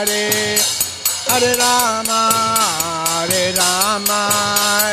[0.00, 0.56] Hare
[1.28, 4.20] Hare Rama Hare Rama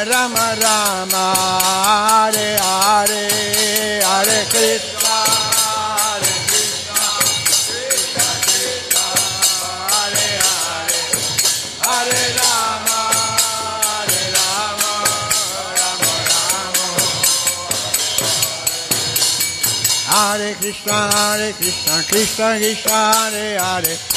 [0.04, 1.26] Rama Rama
[1.64, 3.24] Hare Hare
[4.04, 5.16] Hare Krishna
[5.64, 7.08] Hare Krishna
[7.48, 9.06] Krishna Krishna
[9.96, 11.00] Hare Hare
[11.88, 13.00] Hare Rama
[13.88, 14.92] Hare Rama
[15.80, 16.86] Rama Rama.
[20.12, 24.17] Hare Krishna Hare Krishna Krishna Krishna Hare Hare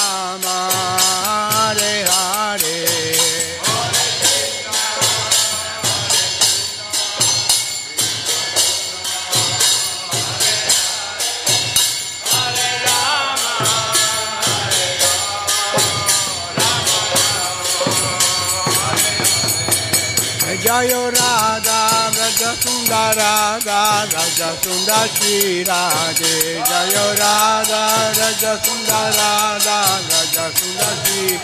[20.71, 21.79] Jayo Radha
[22.15, 27.81] Raja Sundar Radha Raja Sundar Shri Radhe Jayo Radha
[28.15, 29.79] Raja Sundar Radha
[30.11, 31.35] Raja Sundar Shri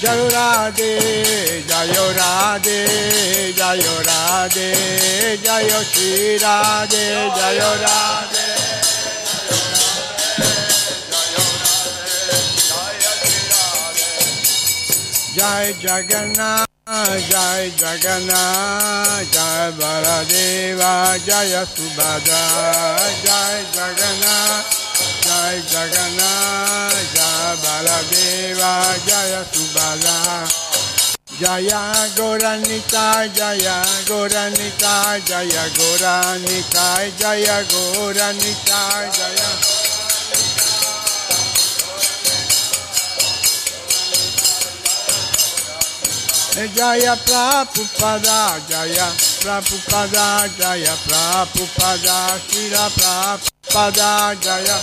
[0.00, 0.92] Jayo Radhe
[1.68, 2.78] Jayo Radhe
[3.52, 4.70] Jayo Radhe
[5.44, 7.04] Jayo Shri Radhe
[7.36, 8.46] Jayo Radhe
[15.36, 22.40] Jai Jagannath Jai Jagannath Jai Baladeva Jai Subhadra
[23.24, 24.64] Jai Jagannath
[25.20, 28.72] Jai Jagannath Jai Baladeva
[29.04, 30.48] Jai Subhadra
[31.38, 38.80] Jaya Goranita Jaya Goranita Jaya Goranita Jaya Goranita
[39.12, 39.77] Jaya
[46.58, 49.06] Eh, jaya Prabhupada, Jaya
[49.38, 54.76] Prabhupada, Jaya Prabhupada, Shira Prabhupada, Jaya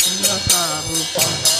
[0.00, 1.52] Shira Prabhupada.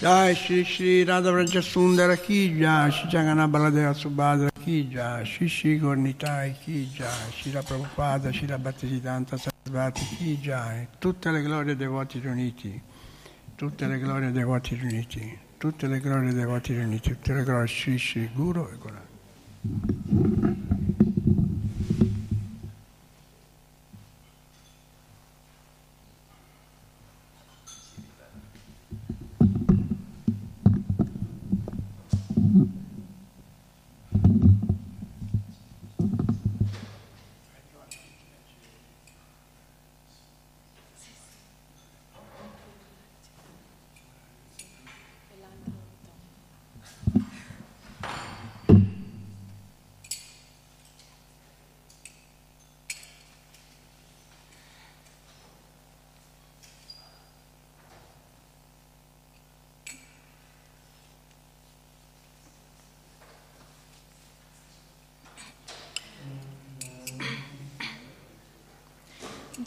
[0.00, 7.10] Jai Shri Shri Radhavraja Sundara Kija, Shri Jagana Baladeva Subhadra Kija, Shri Shri Gornitai Kija,
[7.30, 12.92] Shira Prabhupada, Shira Bhattisiddhanta Sarasvati Kija, tutte le glorie dei voti riuniti
[13.64, 17.66] tutte le glorie dei voti riuniti tutte le glorie dei voti riuniti tutte le glorie
[17.66, 19.02] Shri Shri Guru e Goran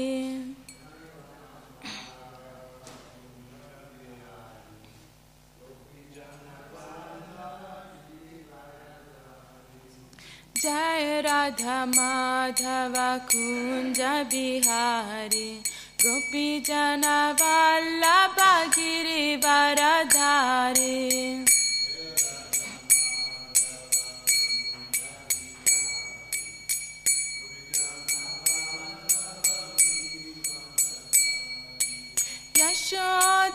[10.61, 12.95] जय राधा माधव
[13.31, 15.63] कुञ्ज बिहारी।
[16.07, 17.01] गोपी जन
[17.39, 18.37] वल्लभ
[18.75, 20.95] गिरि वरधारे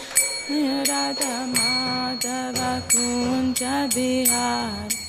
[0.90, 2.60] राधा माधव,
[2.92, 3.62] कुंज
[3.94, 5.02] बिहारी,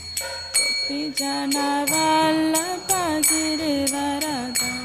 [0.56, 4.84] गोपी जना वल्लभा गिरी वरधारी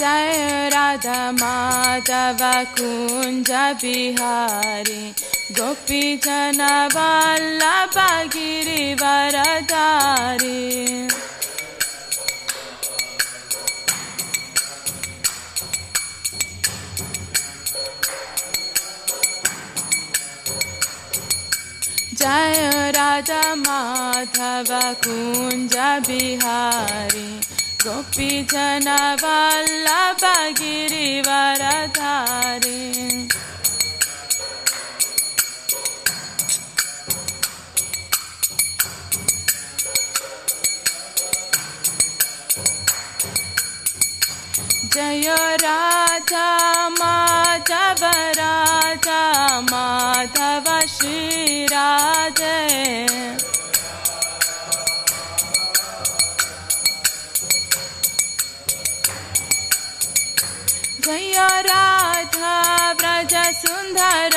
[0.00, 2.40] जय राधा माधव
[2.78, 3.50] कुञ्ज
[3.82, 5.02] बिहारी।
[5.58, 6.60] गोपी जन
[6.94, 7.96] वल्लभ
[8.34, 9.50] गिरिवरधारी
[22.20, 24.70] जय राजा माधव
[25.04, 25.74] कुञ्ज
[26.06, 27.28] बिहारी।
[27.84, 28.88] गोपी जन
[29.22, 30.24] वल्लभ
[30.58, 31.80] गिरिवरधारी
[44.94, 46.88] जय राधा
[48.38, 49.20] राधा
[49.60, 52.56] माधव श्री राधे।
[61.06, 64.36] जय राधा व्रज सुन्दर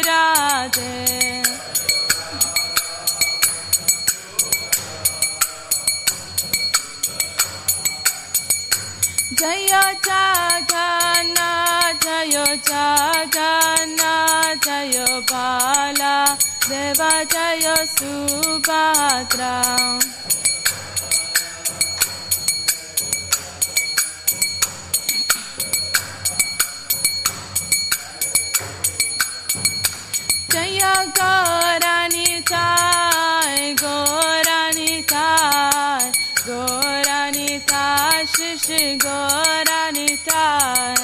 [0.00, 1.61] राधा
[9.42, 9.70] जय
[10.06, 12.36] जगन्नाथ जय
[12.68, 14.66] जगन्नाथ
[17.32, 19.54] जय सुभद्रा
[30.52, 30.80] जय
[31.18, 33.11] गौरानिताय
[38.64, 40.94] श्री गौरानिताय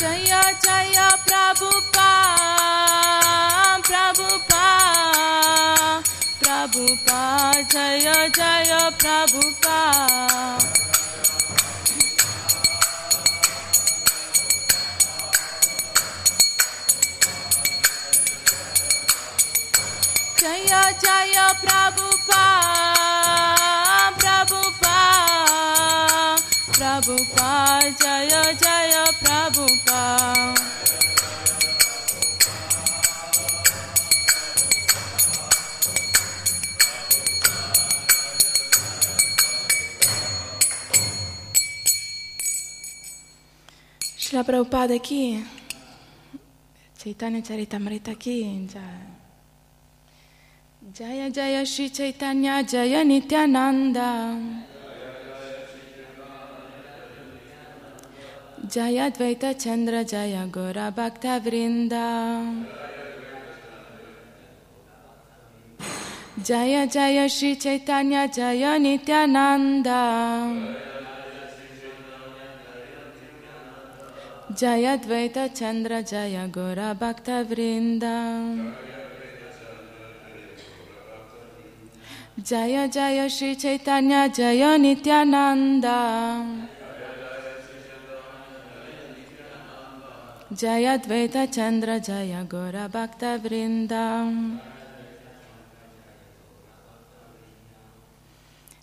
[0.00, 0.32] जय
[0.64, 2.08] जय प्रभुपा
[3.88, 4.66] प्रभुपा
[6.42, 7.22] प्रभुपा
[7.74, 8.06] जय
[8.38, 9.78] जय प्रभुपा
[20.40, 20.66] जय
[21.02, 22.42] जय प्रभुपा
[24.20, 24.98] प्रभुपा
[26.76, 27.50] प्रभुपा
[28.02, 30.02] जय जय Prabhupada
[44.28, 45.42] Shila Prabhupada chi?
[46.98, 48.66] Chaitanya Charitamrita chi?
[48.68, 49.07] Jai.
[50.98, 54.34] Jaya Jaya Shri Chaitanya Jaya Nityananda.
[58.66, 62.66] Jaya Dvaita Chandra Jaya Gora Bhakta Vrinda.
[66.42, 70.02] Jaya Jaya Shri Chaitanya Jaya Nityananda.
[74.52, 78.97] Jaya Dvaita Chandra Jaya Gora Bhakta Vrinda
[82.40, 86.46] Jaya Jaya Shri Chaitanya Jaya Nityananda
[90.54, 94.22] Jaya Dvaita Chandra Jaya Gora Bhakta Vrinda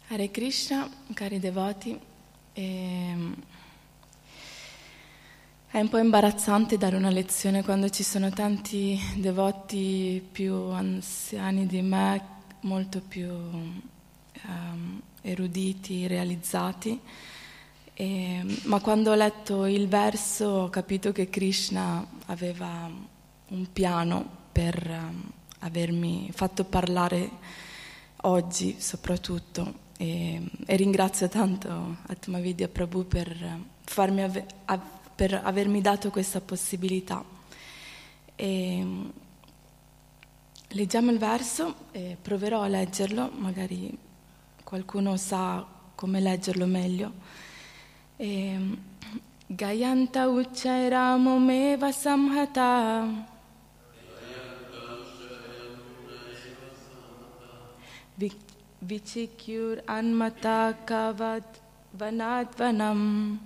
[0.10, 1.98] Hare Krishna, cari devoti,
[2.54, 3.36] ehm,
[5.72, 11.82] è un po' imbarazzante dare una lezione quando ci sono tanti devoti più anziani di
[11.82, 12.35] me,
[12.66, 17.00] molto più ehm, eruditi, realizzati.
[17.94, 22.90] E, ma quando ho letto il verso ho capito che Krishna aveva
[23.48, 27.30] un piano per ehm, avermi fatto parlare
[28.24, 34.78] oggi soprattutto e, e ringrazio tanto Atmavidya Prabhu per, farmi ave- a-
[35.16, 37.24] per avermi dato questa possibilità.
[38.36, 38.86] E,
[40.70, 43.98] leggiamo il verso e proverò a leggerlo, magari
[44.64, 47.12] qualcuno sa come leggerlo meglio.
[48.18, 48.94] E,
[49.48, 53.08] Gayanta Ucchairamo Meva Samhata
[58.80, 61.44] Vichikyur Anmata Kavad
[61.92, 63.38] Vanadvanam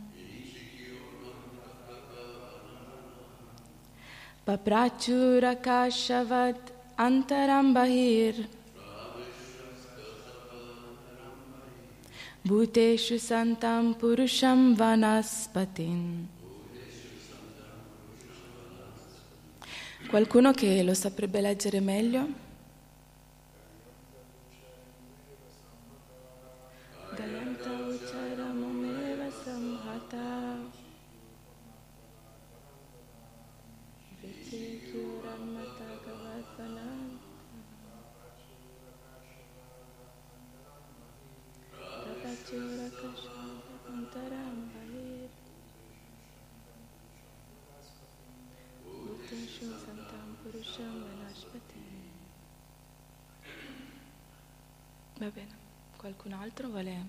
[4.46, 6.69] Paprachurakashavad
[7.00, 8.36] Antaram Bahir
[12.46, 16.28] Bhuteshu Santam Purusham Vanaspatin
[20.10, 22.49] Qualcuno che lo saprebbe leggere meglio?
[56.68, 57.08] Qualcun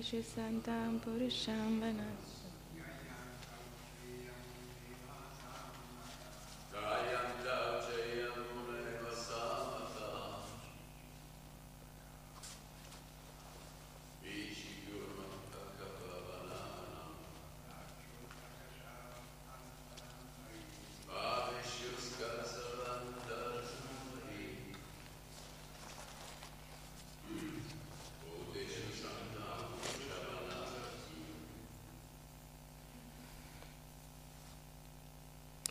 [0.00, 2.29] Bhuteshu Santam Purusham Vanaspatim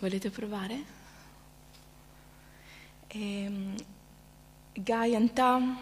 [0.09, 0.83] Volete provare?
[3.09, 3.75] Ehm,
[4.73, 5.79] Gayantam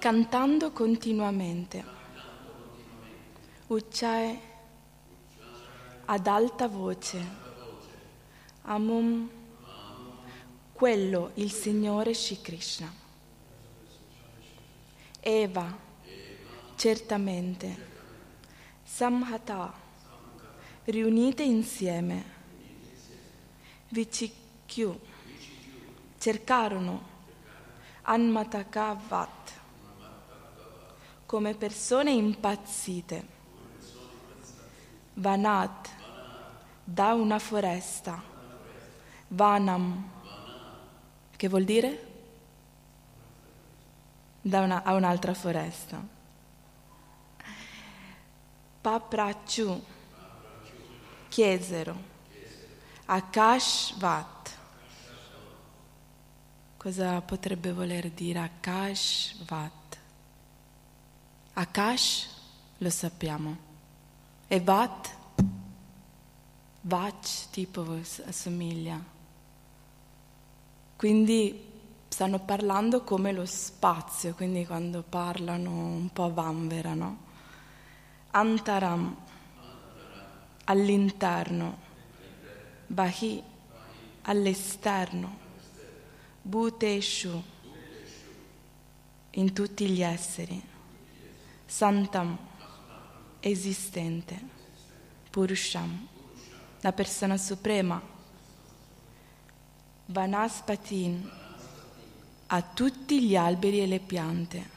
[0.00, 1.84] cantando continuamente.
[3.68, 4.36] Uchai
[6.06, 7.24] ad alta voce.
[8.62, 9.30] Amum
[10.72, 12.92] quello il Signore Shri Krishna.
[15.20, 15.78] Eva
[16.74, 17.86] certamente.
[18.82, 19.72] Samhata
[20.86, 22.40] riunite insieme.
[23.92, 24.98] Vichikyu
[26.18, 27.10] cercarono
[28.04, 29.60] Anmatakavat
[31.26, 33.26] come persone impazzite.
[35.14, 35.88] Vanat
[36.84, 38.22] da una foresta.
[39.28, 40.10] Vanam
[41.36, 42.10] che vuol dire?
[44.40, 46.02] Da una, a un'altra foresta.
[48.80, 49.84] Paprachu
[51.28, 52.11] chiesero
[53.06, 54.50] Akashvat.
[56.76, 59.98] Cosa potrebbe voler dire Akashvat?
[61.54, 62.28] Akash
[62.78, 63.56] lo sappiamo.
[64.48, 65.10] E Vat?
[66.82, 69.00] Vach tipo assomiglia.
[70.96, 71.70] Quindi
[72.08, 77.18] stanno parlando come lo spazio, quindi quando parlano un po' vanvera, no?
[78.32, 79.16] Antaram,
[80.64, 81.81] all'interno,
[82.92, 83.42] Bahi,
[84.20, 85.38] all'esterno,
[86.42, 87.42] Bhuteshu,
[89.30, 90.62] in tutti gli esseri,
[91.64, 92.36] Santam,
[93.40, 94.38] esistente,
[95.30, 96.06] Purusham,
[96.82, 97.98] la persona suprema,
[100.04, 101.30] Vanaspatin,
[102.48, 104.70] a tutti gli alberi e le piante.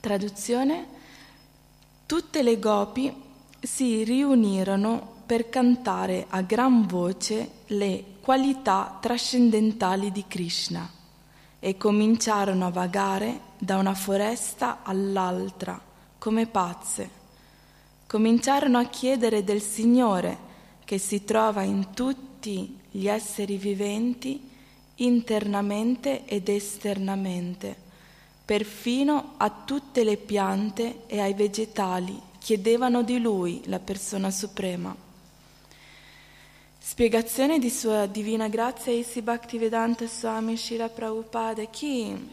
[0.00, 0.86] Traduzione,
[2.06, 3.14] tutte le gopi
[3.60, 10.88] si riunirono per cantare a gran voce le qualità trascendentali di Krishna
[11.58, 15.80] e cominciarono a vagare da una foresta all'altra
[16.18, 17.20] come pazze.
[18.06, 20.50] Cominciarono a chiedere del Signore
[20.84, 24.50] che si trova in tutti gli esseri viventi
[24.96, 27.74] internamente ed esternamente,
[28.44, 35.01] perfino a tutte le piante e ai vegetali chiedevano di lui, la persona suprema.
[36.84, 42.28] Spiegazione di Sua Divina Grazia Isi Bhaktivedanta Swami Shila Prabhupada Ki.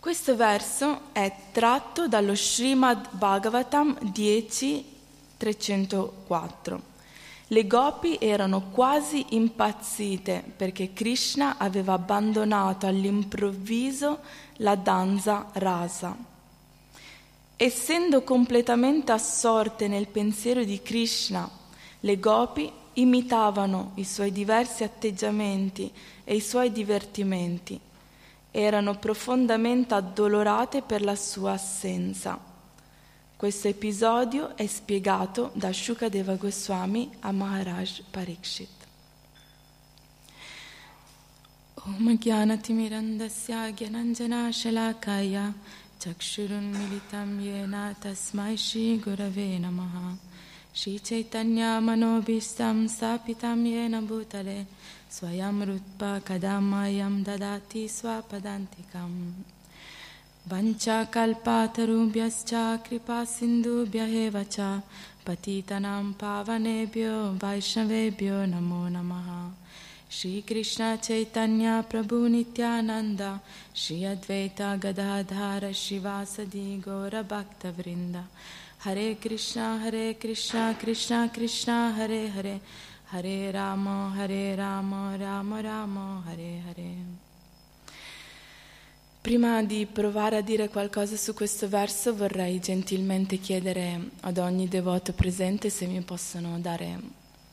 [0.00, 6.80] Questo verso è tratto dallo Srimad Bhagavatam 10.304.
[7.46, 14.18] Le gopi erano quasi impazzite perché Krishna aveva abbandonato all'improvviso
[14.56, 16.16] la danza rasa.
[17.56, 21.48] Essendo completamente assorte nel pensiero di Krishna,
[22.00, 25.92] le gopi imitavano i suoi diversi atteggiamenti
[26.24, 27.78] e i suoi divertimenti.
[28.50, 32.38] Erano profondamente addolorate per la sua assenza.
[33.36, 38.68] Questo episodio è spiegato da Shukadeva Goswami a Maharaj Parikshit.
[41.84, 45.52] Om Gyanatimirandasya Gyananjana Shalakaya
[45.98, 49.58] Chakshurunmilitam Yena Tasmai Shri Gurave
[50.79, 54.59] Sri Chaitanya मनोभीष्टं स्थापितं येन भूतले
[55.17, 59.19] स्वयं रुत्पा कदा मह्यं ददाति स्वपदान्तिकम्
[60.51, 62.51] वञ्चकल्पातरुभ्यश्च
[62.87, 64.57] कृपासिन्धुभ्य एव च
[65.27, 69.27] पतितनां पावनेभ्यो वैष्णवेभ्यो नमो नमः
[70.17, 73.21] श्रीकृष्णचैतन्य प्रभुनित्यानन्द
[73.81, 78.15] श्री अद्वैत गदाधार श्रीवासदि गौरभक्तवृन्द
[78.85, 82.59] हरे कृष्णा हरे कृष्णा कृष्णा कृष्णा हरे हरे
[83.11, 87.25] हरे राम हरे राम राम Ram hare hare
[89.21, 95.11] Prima di provare a dire qualcosa su questo verso vorrei gentilmente chiedere ad ogni devoto
[95.11, 96.99] presente se mi possono dare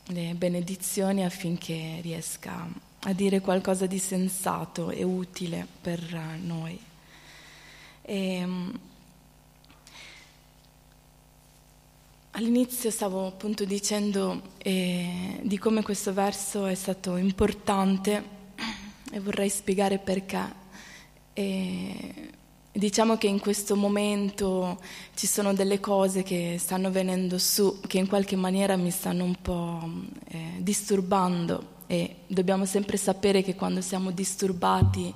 [0.05, 2.65] le benedizioni affinché riesca
[3.01, 5.99] a dire qualcosa di sensato e utile per
[6.41, 6.79] noi.
[8.03, 8.47] E,
[12.34, 18.22] All'inizio stavo appunto dicendo eh, di come questo verso è stato importante
[19.10, 20.58] e vorrei spiegare perché.
[21.32, 22.30] E
[22.70, 24.80] diciamo che in questo momento
[25.16, 29.34] ci sono delle cose che stanno venendo su, che in qualche maniera mi stanno un
[29.42, 29.90] po'
[30.28, 35.12] eh, disturbando e dobbiamo sempre sapere che quando siamo disturbati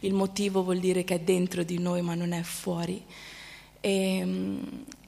[0.00, 3.00] il motivo vuol dire che è dentro di noi ma non è fuori.
[3.80, 4.58] E,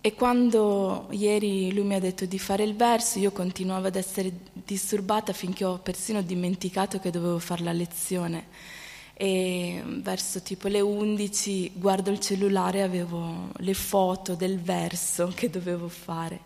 [0.00, 4.32] e quando ieri lui mi ha detto di fare il verso, io continuavo ad essere
[4.52, 8.46] disturbata finché ho persino dimenticato che dovevo fare la lezione.
[9.14, 15.50] E verso tipo le 11 guardo il cellulare e avevo le foto del verso che
[15.50, 16.40] dovevo fare.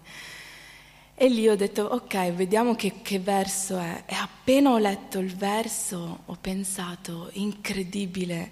[1.14, 4.02] E lì ho detto, ok, vediamo che, che, verso è.
[4.06, 8.50] E appena ho letto il verso ho pensato, incredibile,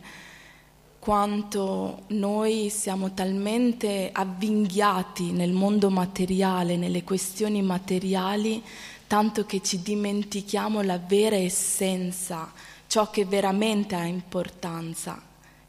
[1.01, 8.63] quanto noi siamo talmente avvinghiati nel mondo materiale, nelle questioni materiali,
[9.07, 12.53] tanto che ci dimentichiamo la vera essenza,
[12.87, 15.21] ciò che veramente ha importanza,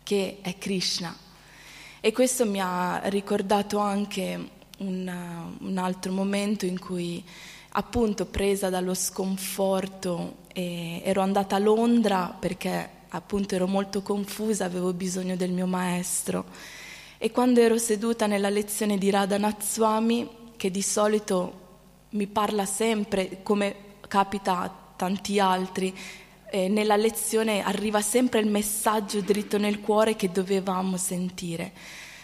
[0.03, 1.15] che è Krishna.
[2.01, 7.23] E questo mi ha ricordato anche un, un altro momento in cui
[7.69, 15.35] appunto presa dallo sconforto ero andata a Londra perché appunto ero molto confusa, avevo bisogno
[15.35, 16.45] del mio maestro
[17.23, 21.59] e quando ero seduta nella lezione di Radha Natswami, che di solito
[22.09, 23.75] mi parla sempre, come
[24.07, 25.95] capita a tanti altri,
[26.49, 31.71] eh, nella lezione arriva sempre il messaggio dritto nel cuore che dovevamo sentire.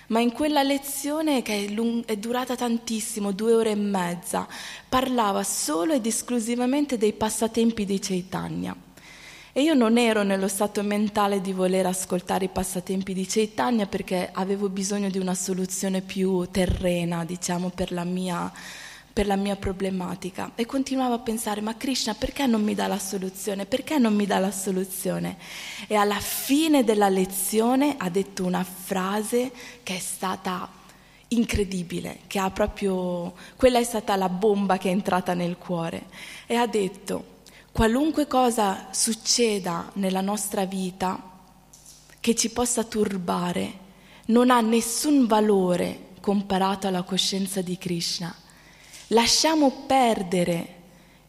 [0.08, 4.48] Ma in quella lezione, che è, lung- è, durata tantissimo, due ore e mezza,
[4.90, 8.87] parlava solo ed esclusivamente dei passatempi di Chaitanya.
[9.58, 14.30] E io non ero nello stato mentale di voler ascoltare i passatempi di Chaitanya perché
[14.32, 18.54] avevo bisogno di una soluzione più terrena, diciamo, per la mia
[19.12, 23.00] per la mia problematica e continuavo a pensare ma Krishna perché non mi dà la
[23.00, 23.66] soluzione?
[23.66, 25.38] Perché non mi dà la soluzione?
[25.88, 30.70] E alla fine della lezione ha detto una frase che è stata
[31.30, 36.04] incredibile, che ha proprio quella è stata la bomba che è entrata nel cuore
[36.46, 37.37] e ha detto
[37.72, 41.22] qualunque cosa succeda nella nostra vita
[42.20, 43.86] che ci possa turbare
[44.28, 48.36] non ha nessun valore comparato alla coscienza di Krishna
[49.12, 50.76] Lasciamo perdere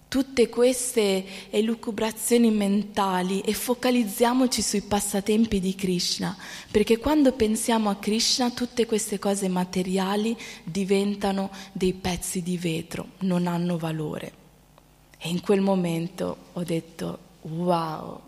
[0.09, 6.37] tutte queste elucubrazioni mentali e focalizziamoci sui passatempi di Krishna,
[6.72, 13.46] perché quando pensiamo a Krishna tutte queste cose materiali diventano dei pezzi di vetro, non
[13.46, 14.38] hanno valore.
[15.18, 18.20] E in quel momento ho detto, wow,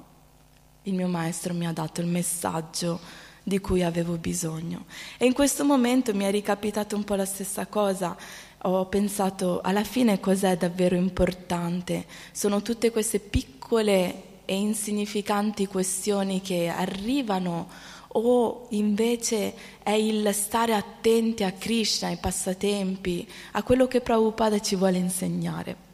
[0.83, 3.01] il mio maestro mi ha dato il messaggio
[3.43, 4.85] di cui avevo bisogno.
[5.17, 8.17] E in questo momento mi è ricapitato un po' la stessa cosa
[8.63, 12.05] ho pensato alla fine cos'è davvero importante.
[12.33, 17.69] Sono tutte queste piccole e insignificanti questioni che arrivano
[18.09, 24.75] o invece è il stare attenti a Krishna, ai passatempi, a quello che Prabhupada ci
[24.75, 25.90] vuole insegnare.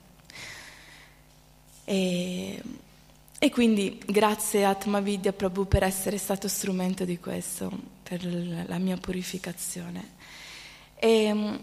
[1.88, 2.60] E,
[3.38, 7.70] e quindi grazie Atmavidya Prabhu per essere stato strumento di questo,
[8.02, 8.24] per
[8.66, 10.14] la mia purificazione.
[10.96, 11.60] E,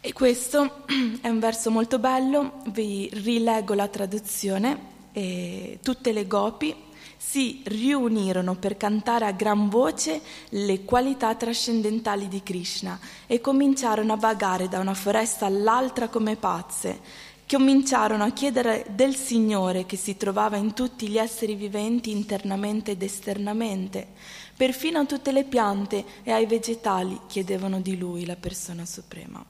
[0.00, 0.84] e questo
[1.20, 4.96] è un verso molto bello, vi rileggo la traduzione.
[5.12, 6.74] E tutte le gopi
[7.18, 14.16] si riunirono per cantare a gran voce le qualità trascendentali di Krishna e cominciarono a
[14.16, 17.26] vagare da una foresta all'altra come pazze.
[17.48, 23.02] Cominciarono a chiedere del Signore che si trovava in tutti gli esseri viventi internamente ed
[23.02, 24.06] esternamente.
[24.54, 29.42] Perfino a tutte le piante e ai vegetali chiedevano di Lui, la persona suprema.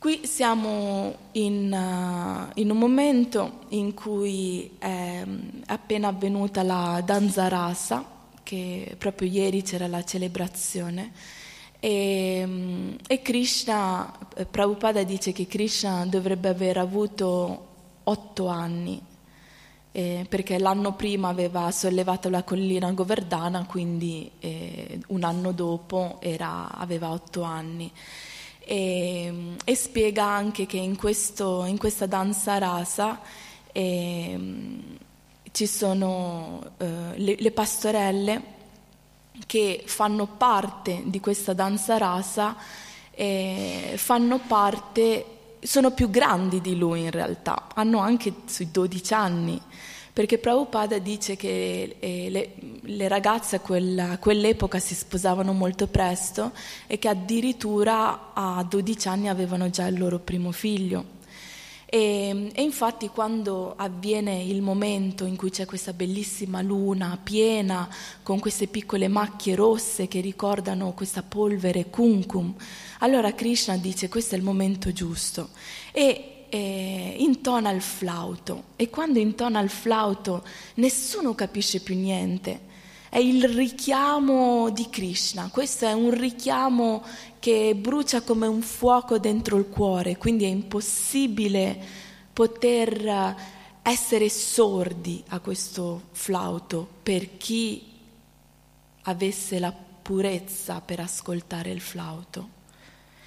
[0.00, 5.24] Qui siamo in, uh, in, un momento in cui è
[5.66, 8.04] appena avvenuta la danza rasa,
[8.42, 11.12] che proprio ieri c'era la celebrazione,
[11.84, 14.16] e, e Krishna,
[14.48, 17.66] Prabhupada dice che Krishna dovrebbe aver avuto
[18.04, 19.02] otto anni,
[19.90, 26.70] eh, perché l'anno prima aveva sollevato la collina Govardhana, quindi eh, un anno dopo era,
[26.70, 27.90] aveva otto anni.
[28.60, 33.20] E, e spiega anche che in, questo, in questa danza rasa
[33.72, 34.38] eh,
[35.50, 38.51] ci sono eh, le, le, pastorelle
[39.46, 42.56] che fanno parte di questa danza rasa
[43.10, 45.24] e fanno parte,
[45.60, 49.60] sono più grandi di lui in realtà, hanno anche sui 12 anni
[50.12, 52.50] perché Prabhupada dice che eh, le,
[52.82, 56.52] le, ragazze a quella, quell'epoca si sposavano molto presto
[56.86, 61.20] e che addirittura a 12 anni avevano già il loro primo figlio.
[61.94, 67.86] E, e, infatti quando avviene il momento in cui c'è questa bellissima luna piena
[68.22, 72.54] con queste piccole macchie rosse che ricordano questa polvere kumkum,
[73.00, 75.50] allora Krishna dice questo è il momento giusto.
[75.92, 80.44] E eh, intona il flauto e quando intona il flauto
[80.76, 82.70] nessuno capisce più niente.
[83.12, 87.04] È il richiamo di Krishna, questo è un richiamo
[87.40, 91.78] che brucia come un fuoco dentro il cuore, quindi è impossibile
[92.32, 93.36] poter
[93.82, 97.86] essere sordi a questo flauto per chi
[99.02, 102.48] avesse la purezza per ascoltare il flauto.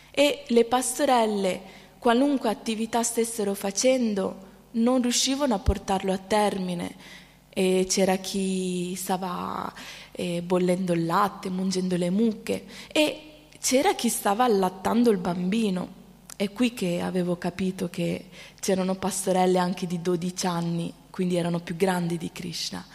[0.10, 1.62] E le pastorelle,
[2.00, 7.24] qualunque attività stessero facendo, non riuscivano a portarlo a termine.
[7.58, 9.72] E c'era chi stava
[10.12, 13.22] eh, bollendo il latte, mungendo le mucche e
[13.62, 16.04] c'era chi stava allattando il bambino.
[16.36, 18.26] È qui che avevo capito che
[18.60, 22.86] c'erano pastorelle anche di 12 anni, quindi erano più grandi di Krishna.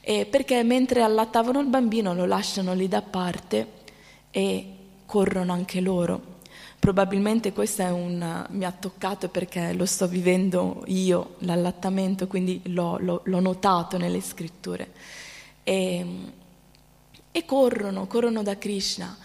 [0.00, 3.66] E perché mentre allattavano il bambino lo lasciano lì da parte
[4.30, 4.66] e
[5.06, 6.31] corrono anche loro.
[6.82, 13.20] Probabilmente questo un, mi ha toccato perché lo sto vivendo io, l'allattamento, quindi l'ho, l'ho,
[13.22, 14.90] l'ho notato nelle scritture.
[15.62, 16.04] E,
[17.30, 19.16] e, corrono, corrono da Krishna.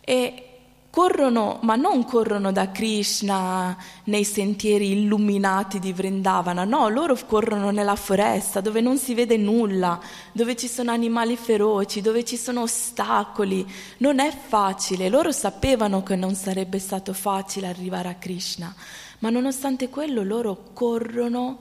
[0.00, 0.51] E
[0.92, 3.74] corrono, ma non corrono da Krishna
[4.04, 9.98] nei sentieri illuminati di Vrindavana, no, loro corrono nella foresta dove non si vede nulla,
[10.32, 13.66] dove ci sono animali feroci, dove ci sono ostacoli.
[13.98, 18.74] Non è facile, loro sapevano che non sarebbe stato facile arrivare a Krishna,
[19.20, 21.58] ma nonostante quello loro corrono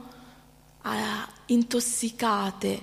[0.81, 2.81] ah, intossicate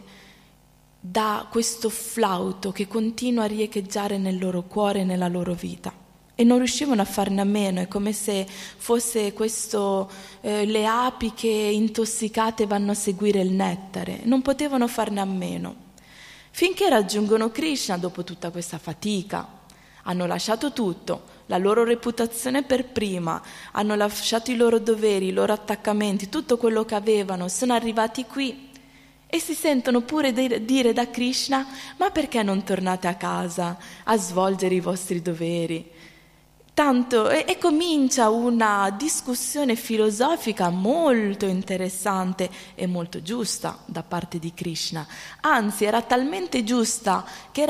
[0.99, 6.07] da questo flauto che continua a riecheggiare nel loro cuore e nella loro vita
[6.41, 10.09] e non riuscivano a farne a meno, è come se fosse questo,
[10.41, 15.75] eh, le api che intossicate vanno a seguire il nettare, non potevano farne a meno.
[16.53, 19.49] Finché raggiungono Krishna dopo tutta questa fatica,
[20.05, 25.53] hanno lasciato tutto, la loro reputazione per prima, hanno lasciato i loro doveri, i loro
[25.53, 28.71] attaccamenti, tutto quello che avevano, sono arrivati qui
[29.27, 34.77] e si sentono pure dire da Krishna, ma perché non tornate a casa a svolgere
[34.77, 35.97] i vostri doveri?
[36.79, 44.55] Tanto, e, e, comincia una discussione filosofica molto interessante e molto giusta da parte di
[44.55, 45.05] Krishna.
[45.41, 47.67] Anzi, era talmente giusta che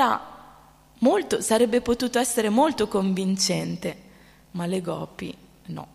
[0.98, 3.96] molto, sarebbe potuto essere molto convincente,
[4.50, 5.34] ma le gopi
[5.68, 5.88] no,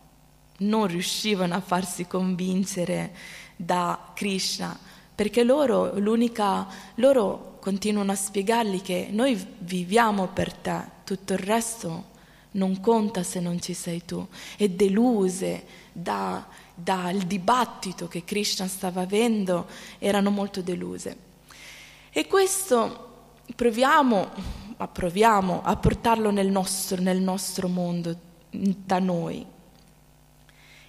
[0.58, 3.15] non riuscivano a farsi convincere
[3.56, 4.76] da Krishna,
[5.13, 5.93] perché loro,
[6.95, 12.10] loro continuano a spiegargli che noi viviamo per te, tutto il resto
[12.53, 14.25] non conta se non ci sei tu,
[14.57, 19.67] e deluse dal da dibattito che Krishna stava avendo,
[19.99, 21.17] erano molto deluse.
[22.09, 23.11] E questo
[23.55, 24.29] proviamo,
[24.91, 28.15] proviamo a portarlo nel nostro, nel nostro mondo,
[28.49, 29.45] da noi.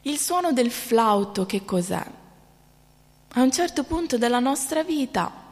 [0.03, 2.05] Il suono del flauto che cos'è?
[3.37, 5.43] A un certo punto della nostra vita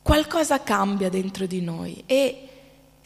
[0.00, 2.47] qualcosa cambia dentro di noi e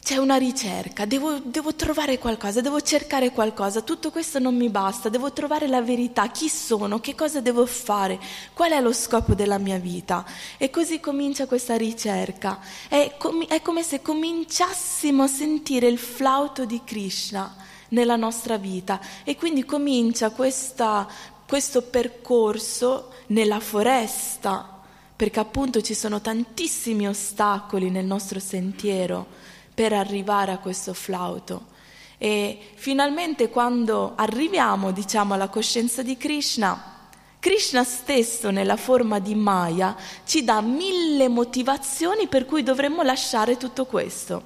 [0.03, 5.07] c'è una ricerca, devo, devo, trovare qualcosa, devo cercare qualcosa, tutto questo non mi basta,
[5.07, 8.19] devo trovare la verità, chi sono, che cosa devo fare,
[8.53, 10.25] qual è lo scopo della mia vita.
[10.57, 12.59] E così comincia questa ricerca.
[12.89, 17.55] È, com- è come se cominciassimo a sentire il flauto di Krishna
[17.89, 21.07] nella nostra vita e quindi comincia questa,
[21.47, 24.81] questo percorso nella foresta,
[25.15, 31.71] perché appunto ci sono tantissimi ostacoli nel nostro sentiero per arrivare a questo flauto.
[32.17, 36.91] E finalmente quando arriviamo, diciamo, alla coscienza di Krishna,
[37.39, 43.85] Krishna stesso nella forma di Maya ci dà mille motivazioni per cui dovremmo lasciare tutto
[43.85, 44.43] questo.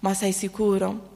[0.00, 1.13] Ma sei sicuro?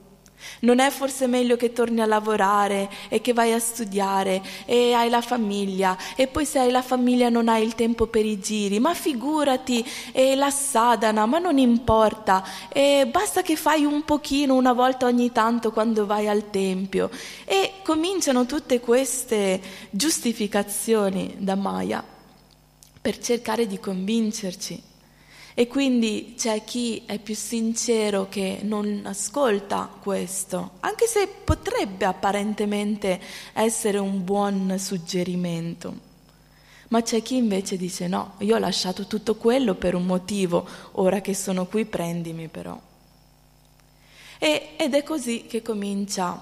[0.61, 5.09] Non è forse meglio che torni a lavorare e che vai a studiare e hai
[5.09, 5.97] la famiglia?
[6.17, 9.85] E poi se hai la famiglia non hai il tempo per i giri, ma figurati,
[10.13, 15.33] e la sadana, ma non importa, e basta che fai un pochino una volta ogni
[15.33, 17.11] tanto quando vai al tempio.
[17.45, 22.05] E cominciano tutte queste giustificazioni da Maya
[23.01, 24.88] per cercare di convincerci
[25.59, 33.21] e quindi c'è chi è più sincero che non ascolta questo, anche se potrebbe apparentemente
[33.55, 35.93] essere un buon suggerimento.
[36.91, 41.21] Ma c'è chi invece dice no, io ho lasciato tutto quello per un motivo, ora
[41.21, 42.81] che sono qui prendimi però.
[44.39, 46.41] E, ed è così che comincia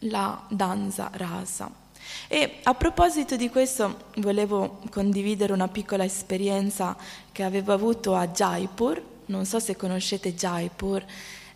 [0.00, 1.81] la danza rasa.
[2.28, 6.96] E a proposito di questo volevo condividere una piccola esperienza
[7.30, 11.04] che avevo avuto a Jaipur, non so se conoscete Jaipur,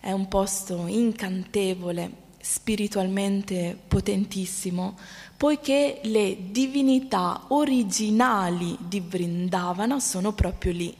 [0.00, 4.96] è un posto incantevole, spiritualmente potentissimo,
[5.36, 10.96] poiché le divinità originali di Vrindavana sono proprio lì.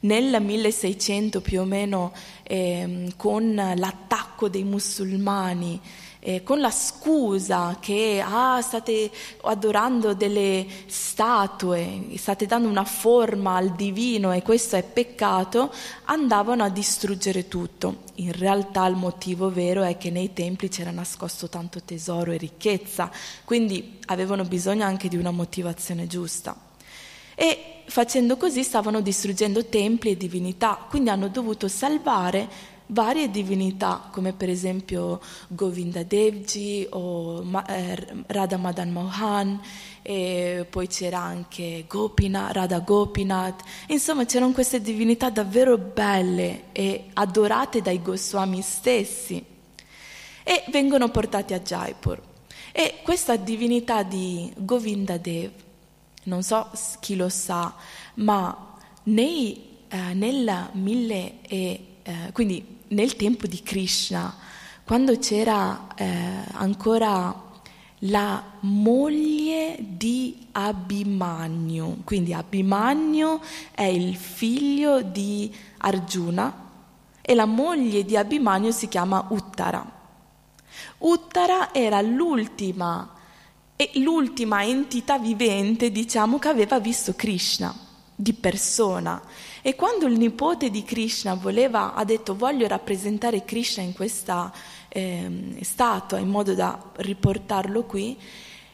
[0.00, 5.80] nel 1600 più o meno eh, con l'attacco dei musulmani
[6.24, 9.10] eh, con la scusa che ah, state
[9.42, 15.72] adorando delle statue, state dando una forma al divino e questo è peccato,
[16.04, 18.02] andavano a distruggere tutto.
[18.16, 23.10] In realtà il motivo vero è che nei templi c'era nascosto tanto tesoro e ricchezza,
[23.44, 26.56] quindi avevano bisogno anche di una motivazione giusta.
[27.34, 32.48] E facendo così stavano distruggendo templi e divinità, quindi hanno dovuto salvare
[32.86, 39.60] varie divinità, come per esempio Govinda Devji o eh, Radha Madan Mohan,
[40.02, 47.80] e poi c'era anche Gopina, Radha Gopinath, insomma c'erano queste divinità davvero belle e adorate
[47.80, 49.44] dai Goswami stessi
[50.42, 52.20] e vengono portate a Jaipur.
[52.72, 55.50] E questa divinità di Govinda Dev,
[56.24, 57.74] non so chi lo sa,
[58.14, 64.34] ma nei, eh, nel mille e, eh, quindi nel tempo di Krishna,
[64.84, 67.50] quando c'era eh, ancora
[68.06, 73.38] la moglie di Abhimanyu, quindi Abhimanyu
[73.72, 76.70] è il figlio di Arjuna
[77.20, 80.00] e la moglie di Abhimanyu si chiama Uttara.
[80.98, 83.08] Uttara era l'ultima,
[83.94, 87.72] l'ultima entità vivente, diciamo, che aveva visto Krishna
[88.14, 89.20] di persona
[89.62, 94.52] e quando il nipote di Krishna voleva, ha detto voglio rappresentare Krishna in questa
[94.88, 98.18] eh, statua in modo da riportarlo qui,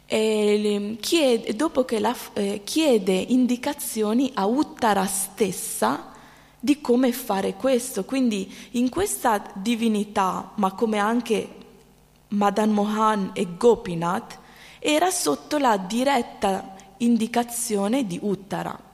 [0.06, 6.12] chiede, dopo che la, eh, chiede indicazioni a Uttara stessa
[6.58, 8.04] di come fare questo.
[8.04, 11.48] Quindi in questa divinità, ma come anche
[12.28, 14.38] Madan Mohan e Gopinath,
[14.78, 18.87] era sotto la diretta indicazione di Uttara.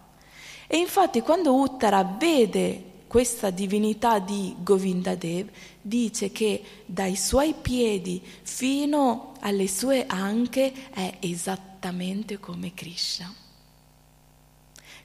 [0.67, 5.49] E infatti quando Uttara vede questa divinità di Govindadev,
[5.81, 13.33] dice che dai suoi piedi fino alle sue anche è esattamente come Krishna.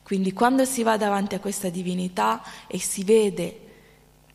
[0.02, 3.68] Quindi quando si va davanti a questa divinità e si vede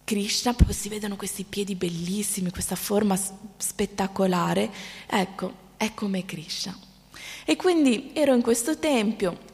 [0.04, 3.18] Krishna, proprio si vedono questi piedi bellissimi, questa forma
[3.56, 4.70] spettacolare,
[5.06, 6.78] ecco, è come Krishna.
[7.44, 9.52] E quindi ero in questo tempio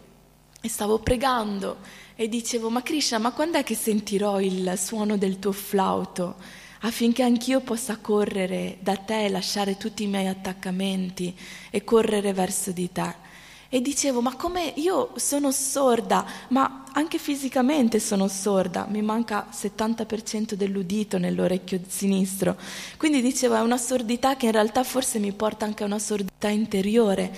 [0.60, 1.78] e stavo pregando
[2.14, 6.36] e dicevo, ma Krishna, ma quando è che sentirò il suono del tuo flauto
[6.82, 11.34] affinché anch'io possa correre da te, lasciare tutti i miei attaccamenti
[11.70, 13.28] e correre verso di te?
[13.72, 19.56] E dicevo, ma come io sono sorda, ma anche fisicamente sono sorda, mi manca il
[19.56, 22.56] 70% dell'udito nell'orecchio sinistro.
[22.96, 26.48] Quindi dicevo, è una sordità che in realtà forse mi porta anche a una sordità
[26.48, 27.32] interiore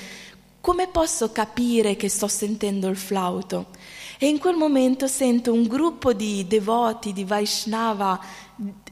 [0.62, 3.70] come posso capire che sto sentendo il flauto?
[4.16, 8.20] E in quel momento sento un gruppo di devoti, di Vaishnava,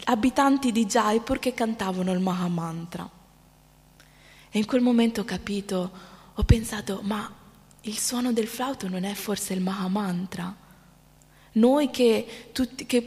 [0.06, 3.08] abitanti di Jaipur che cantavano il Mahamantra.
[4.50, 5.90] E in quel momento ho capito,
[6.34, 7.32] ho pensato, ma
[7.82, 10.59] il suono del flauto non è forse il Mahamantra?
[11.52, 13.02] Noi che, tutti, che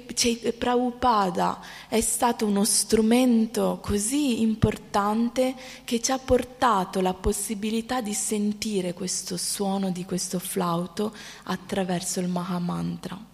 [0.58, 8.94] Prabhupada è stato uno strumento così importante che ci ha portato la possibilità di sentire
[8.94, 13.32] questo suono di questo flauto attraverso il Mahamantra.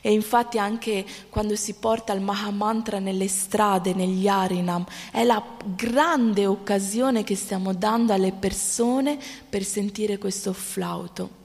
[0.00, 5.44] E infatti anche quando si porta il Mahamantra nelle strade, negli Arinam, è la
[5.76, 9.18] grande occasione che stiamo dando alle persone
[9.50, 11.38] per sentire questo flauto.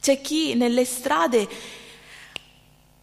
[0.00, 1.48] C'è chi nelle strade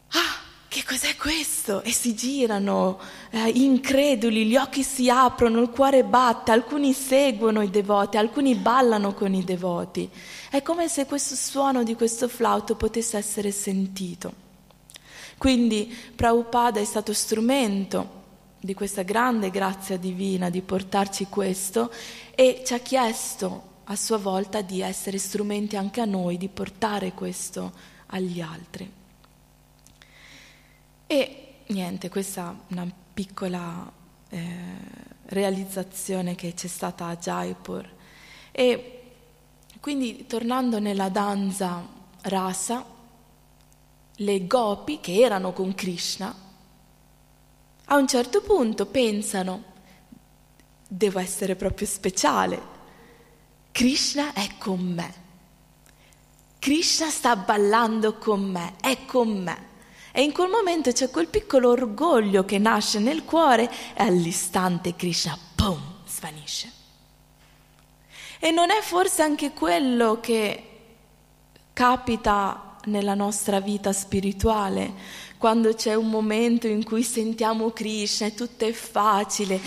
[0.09, 0.37] ah,
[0.67, 1.81] che cos'è questo?
[1.81, 2.99] E si girano
[3.31, 9.13] eh, increduli, gli occhi si aprono, il cuore batte, alcuni seguono i devoti, alcuni ballano
[9.13, 10.09] con i devoti.
[10.49, 14.45] È come se questo suono di questo flauto potesse essere sentito.
[15.37, 18.15] Quindi Prabhupada è stato strumento
[18.59, 21.91] di questa grande grazia divina di portarci questo
[22.35, 27.13] e ci ha chiesto a sua volta di essere strumenti anche a noi, di portare
[27.13, 27.71] questo
[28.07, 28.96] agli altri.
[31.07, 33.89] E niente, questa è una piccola
[34.29, 34.49] eh,
[35.27, 37.89] realizzazione che c'è stata a Jaipur.
[38.51, 39.01] E
[39.79, 41.87] quindi tornando nella danza
[42.23, 42.85] rasa,
[44.15, 46.35] le gopi che erano con Krishna,
[47.85, 49.63] a un certo punto pensano,
[50.87, 52.75] devo essere proprio speciale,
[53.71, 55.13] Krishna è con me,
[56.59, 59.66] Krishna sta ballando con me, è con me.
[60.17, 65.37] E in quel momento c'è quel piccolo orgoglio che nasce nel cuore e all'istante Krishna,
[65.53, 66.71] boom, svanisce.
[68.39, 70.63] E non è forse anche quello che
[71.71, 74.91] capita nella nostra vita spirituale,
[75.37, 79.61] quando c'è un momento in cui sentiamo Krishna e tutto è facile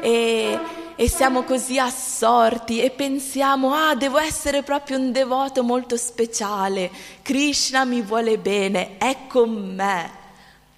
[0.00, 0.56] e,
[0.96, 6.90] e siamo così assorti e pensiamo, ah, devo essere proprio un devoto molto speciale,
[7.20, 10.10] Krishna mi vuole bene, è con me.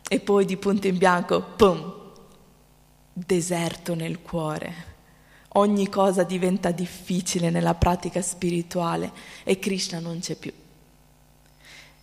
[0.09, 1.95] E poi di punto in bianco, pum,
[3.13, 4.87] deserto nel cuore.
[5.53, 9.13] Ogni cosa diventa difficile nella pratica spirituale
[9.45, 10.53] e Krishna non c'è più.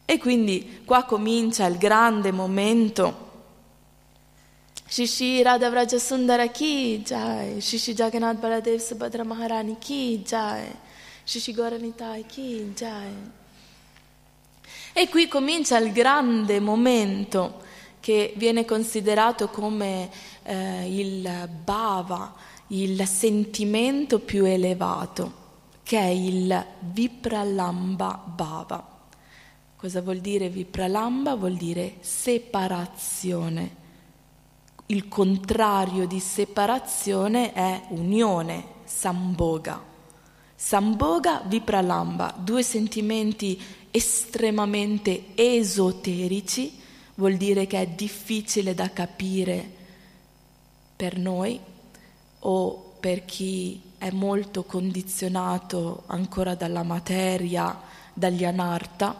[0.05, 3.24] E quindi qua comincia il grande momento.
[4.88, 10.71] Shishi Radha Vraja Sundara Ki Jai, Shishi Jagannath Baladev Subhadra Maharani Ki Jai,
[11.25, 13.11] Shishi Goranitai Ki Jai.
[14.93, 17.63] E qui comincia il grande momento
[17.99, 20.11] che viene considerato come
[20.43, 22.36] eh, il bhava,
[22.67, 25.33] il sentimento più elevato,
[25.81, 28.88] che è il Vipralamba Bhava.
[29.75, 31.33] Cosa vuol dire Vipralamba?
[31.33, 33.83] Vuol dire separazione.
[34.88, 39.81] Il contrario di separazione è unione, Samboga.
[40.55, 43.59] Samboga, Vipralamba, due sentimenti
[43.89, 46.79] estremamente esoterici,
[47.15, 49.67] vuol dire che è difficile da capire
[50.95, 51.59] per noi
[52.39, 57.81] o per chi è molto condizionato ancora dalla materia,
[58.13, 59.19] dagli anarta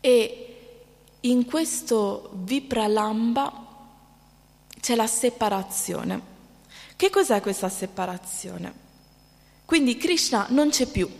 [0.00, 0.56] e
[1.20, 3.63] in questo Vipralamba
[4.84, 6.20] c'è la separazione.
[6.94, 8.70] Che cos'è questa separazione?
[9.64, 11.10] Quindi Krishna non c'è più.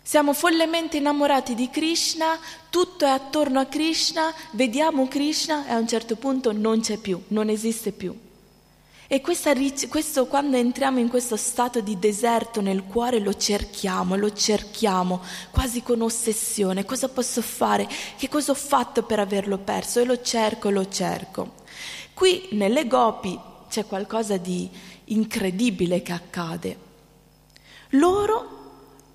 [0.00, 2.38] Siamo follemente innamorati di Krishna,
[2.70, 7.20] tutto è attorno a Krishna, vediamo Krishna e a un certo punto non c'è più,
[7.28, 8.16] non esiste più.
[9.08, 9.52] E questa,
[9.88, 15.82] questo, quando entriamo in questo stato di deserto nel cuore lo cerchiamo, lo cerchiamo quasi
[15.82, 16.84] con ossessione.
[16.84, 17.88] Cosa posso fare?
[18.16, 19.98] Che cosa ho fatto per averlo perso?
[19.98, 21.64] E lo cerco, lo cerco.
[22.16, 23.38] Qui nelle gopi
[23.68, 24.70] c'è qualcosa di
[25.04, 26.78] incredibile che accade.
[27.90, 28.48] Loro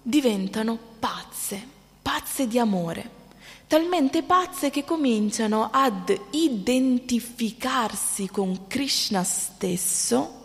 [0.04, 1.60] diventano pazze,
[2.00, 3.20] pazze di amore
[3.66, 10.42] talmente pazze che cominciano ad identificarsi con Krishna stesso,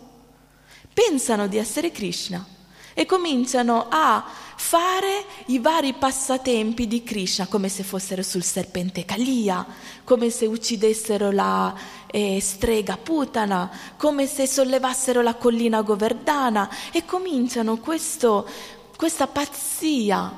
[0.93, 2.56] pensano di essere Krishna
[2.99, 4.25] e cominciano a
[4.55, 9.63] fare i vari passatempi di Krishna come se fossero sul serpente Kalia,
[10.03, 11.75] come se uccidessero la
[12.07, 18.49] eh, strega Putana, come se sollevassero la collina Govardhana e cominciano questo,
[18.95, 20.35] questa pazzia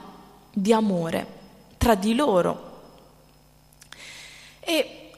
[0.52, 1.28] di amore
[1.78, 2.82] tra di loro.
[4.60, 5.12] E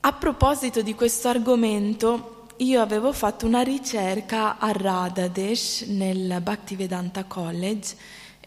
[0.00, 2.31] a proposito di questo argomento,
[2.62, 7.96] io avevo fatto una ricerca a Radhadesh nel Bhaktivedanta College,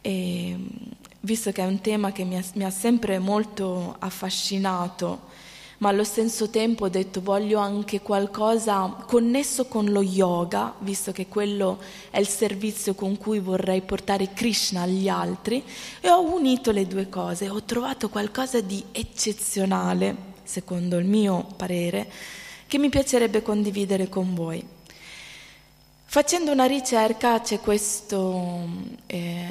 [0.01, 0.57] e,
[1.20, 5.34] visto che è un tema che mi ha, mi ha sempre molto affascinato
[5.80, 11.28] ma allo stesso tempo ho detto voglio anche qualcosa connesso con lo yoga, visto che
[11.28, 15.61] quello è il servizio con cui vorrei portare Krishna agli altri,
[15.99, 22.09] e ho unito le due cose, ho trovato qualcosa di eccezionale, secondo il mio parere,
[22.68, 24.66] che mi piacerebbe condividere con voi.
[26.05, 28.68] Facendo una ricerca c'è questo
[29.07, 29.47] eh,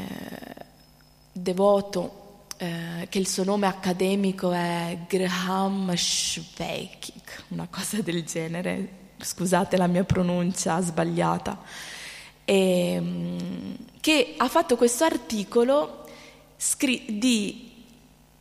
[1.31, 2.23] devoto
[2.57, 8.89] eh, che il suo nome accademico è Graham Schweikik, una cosa del genere,
[9.19, 11.61] scusate la mia pronuncia sbagliata,
[12.45, 16.07] e, ehm, che ha fatto questo articolo
[16.57, 17.74] scri- di,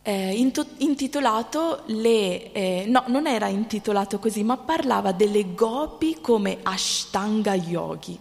[0.06, 0.34] eh,
[0.78, 8.18] intitolato le, eh, no, non era intitolato così, ma parlava delle gopi come Ashtanga Yogi.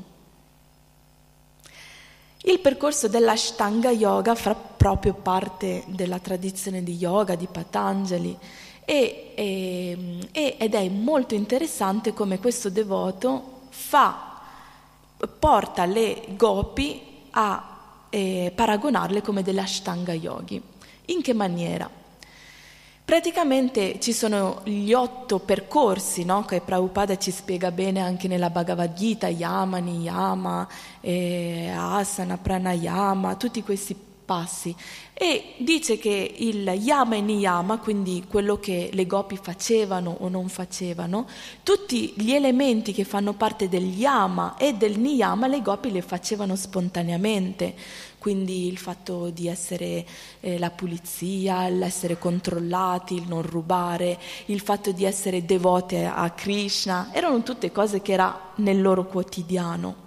[2.46, 8.38] Il percorso dell'Ashtanga Yoga fa proprio parte della tradizione di yoga di Patanjali
[8.86, 14.40] e, e, ed è molto interessante come questo devoto fa,
[15.40, 20.73] porta le gopi a eh, paragonarle come delle Ashtanga Yogi.
[21.06, 21.90] In che maniera?
[23.06, 26.46] Praticamente ci sono gli otto percorsi no?
[26.46, 30.68] che Prabhupada ci spiega bene anche nella Bhagavad Gita, Yama,
[31.02, 34.76] eh, Asana, Pranayama, tutti questi passi
[35.14, 40.50] e dice che il yama e niyama, quindi quello che le gopi facevano o non
[40.50, 41.28] facevano,
[41.64, 46.56] tutti gli elementi che fanno parte del yama e del niyama le gopi le facevano
[46.56, 47.76] spontaneamente
[48.24, 50.06] quindi il fatto di essere
[50.40, 57.10] eh, la pulizia, l'essere controllati, il non rubare, il fatto di essere devote a Krishna,
[57.12, 60.03] erano tutte cose che era nel loro quotidiano.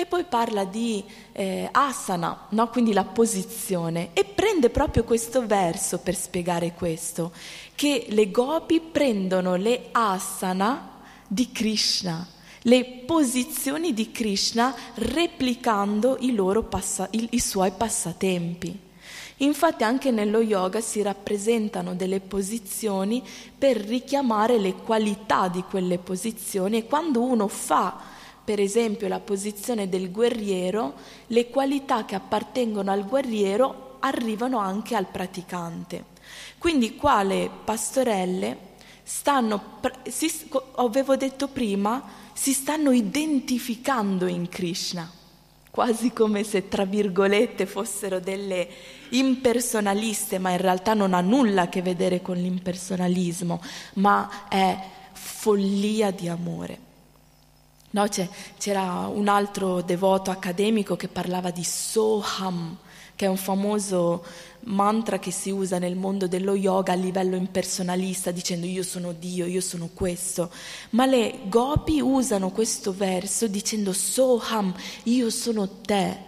[0.00, 2.68] E poi parla di eh, asana, no?
[2.68, 7.32] quindi la posizione, e prende proprio questo verso per spiegare questo,
[7.74, 12.24] che le gopi prendono le asana di Krishna,
[12.62, 16.32] le posizioni di Krishna replicando i,
[16.68, 18.78] passa- i, i suoi passatempi.
[19.38, 23.20] Infatti anche nello yoga si rappresentano delle posizioni
[23.58, 28.14] per richiamare le qualità di quelle posizioni e quando uno fa,
[28.48, 30.94] per esempio, la posizione del guerriero,
[31.26, 36.02] le qualità che appartengono al guerriero arrivano anche al praticante.
[36.56, 38.56] Quindi qua le pastorelle
[39.02, 45.12] stanno, si, avevo detto prima, si stanno identificando in Krishna
[45.70, 48.66] quasi come se tra virgolette fossero delle
[49.10, 53.60] impersonaliste, ma in realtà non ha nulla a che vedere con l'impersonalismo,
[53.96, 54.76] ma è
[55.12, 56.86] follia di amore.
[57.90, 58.06] No,
[58.58, 62.76] c'era un altro devoto accademico che parlava di Soham,
[63.16, 64.24] che è un famoso
[64.64, 69.46] mantra che si usa nel mondo dello yoga a livello impersonalista dicendo io sono Dio,
[69.46, 70.50] io sono questo,
[70.90, 74.74] ma le gopi usano questo verso dicendo Soham,
[75.04, 76.27] io sono te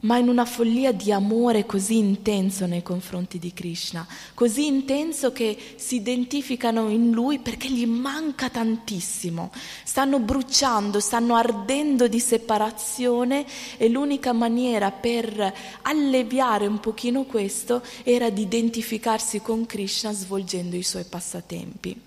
[0.00, 5.74] ma in una follia di amore così intenso nei confronti di Krishna, così intenso che
[5.76, 9.50] si identificano in lui perché gli manca tantissimo,
[9.84, 13.44] stanno bruciando, stanno ardendo di separazione
[13.76, 20.82] e l'unica maniera per alleviare un pochino questo era di identificarsi con Krishna svolgendo i
[20.82, 22.00] suoi passatempi,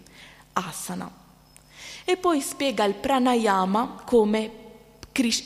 [0.53, 1.21] asana.
[2.05, 4.61] E poi spiega il pranayama come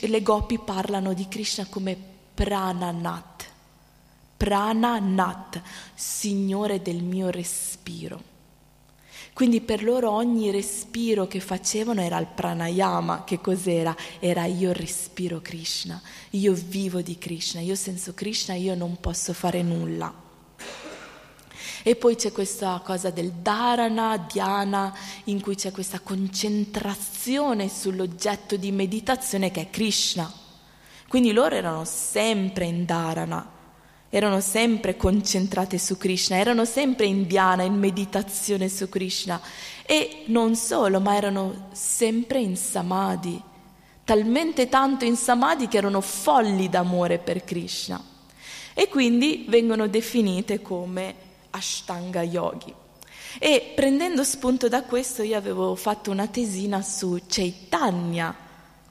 [0.00, 3.46] le gopi parlano di Krishna come Prananat.
[4.36, 5.60] Prananat,
[5.92, 8.22] Signore del mio respiro.
[9.32, 13.96] Quindi per loro ogni respiro che facevano era il pranayama, che cos'era?
[14.20, 19.62] Era io respiro Krishna, io vivo di Krishna, io senza Krishna io non posso fare
[19.62, 20.14] nulla.
[21.82, 28.70] E poi c'è questa cosa del dharana, dhyana, in cui c'è questa concentrazione sull'oggetto di
[28.70, 30.46] meditazione che è Krishna.
[31.08, 33.50] Quindi loro erano sempre in dharana,
[34.10, 39.40] erano sempre concentrate su Krishna, erano sempre in dhyana, in meditazione su Krishna.
[39.86, 43.40] E non solo, ma erano sempre in samadhi,
[44.04, 48.02] talmente tanto in samadhi che erano folli d'amore per Krishna.
[48.74, 51.14] E quindi vengono definite come
[51.50, 52.72] Ashtanga Yogi.
[53.38, 58.46] E prendendo spunto da questo io avevo fatto una tesina su Chaitanya,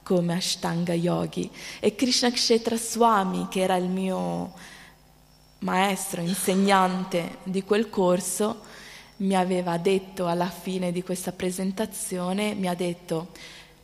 [0.08, 1.50] come Ashtanga Yogi.
[1.80, 4.54] E Krishna Kshetra Swami, che era il mio
[5.58, 8.62] maestro, insegnante di quel corso,
[9.16, 13.28] mi aveva detto alla fine di questa presentazione, mi ha detto,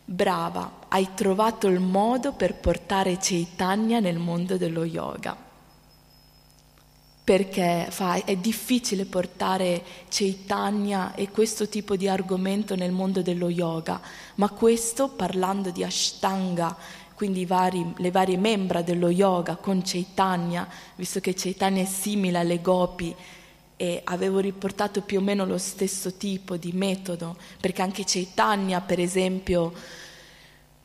[0.02, 5.43] brava, hai trovato il modo per portare Chaitanya nel mondo dello yoga
[7.24, 13.98] perché fa, è difficile portare Chaitanya e questo tipo di argomento nel mondo dello yoga,
[14.34, 16.76] ma questo parlando di Ashtanga,
[17.14, 22.60] quindi vari, le varie membra dello yoga con Chaitanya, visto che Chaitanya è simile alle
[22.60, 23.14] gopi
[23.76, 29.00] e avevo riportato più o meno lo stesso tipo di metodo, perché anche Chaitanya, per
[29.00, 29.72] esempio,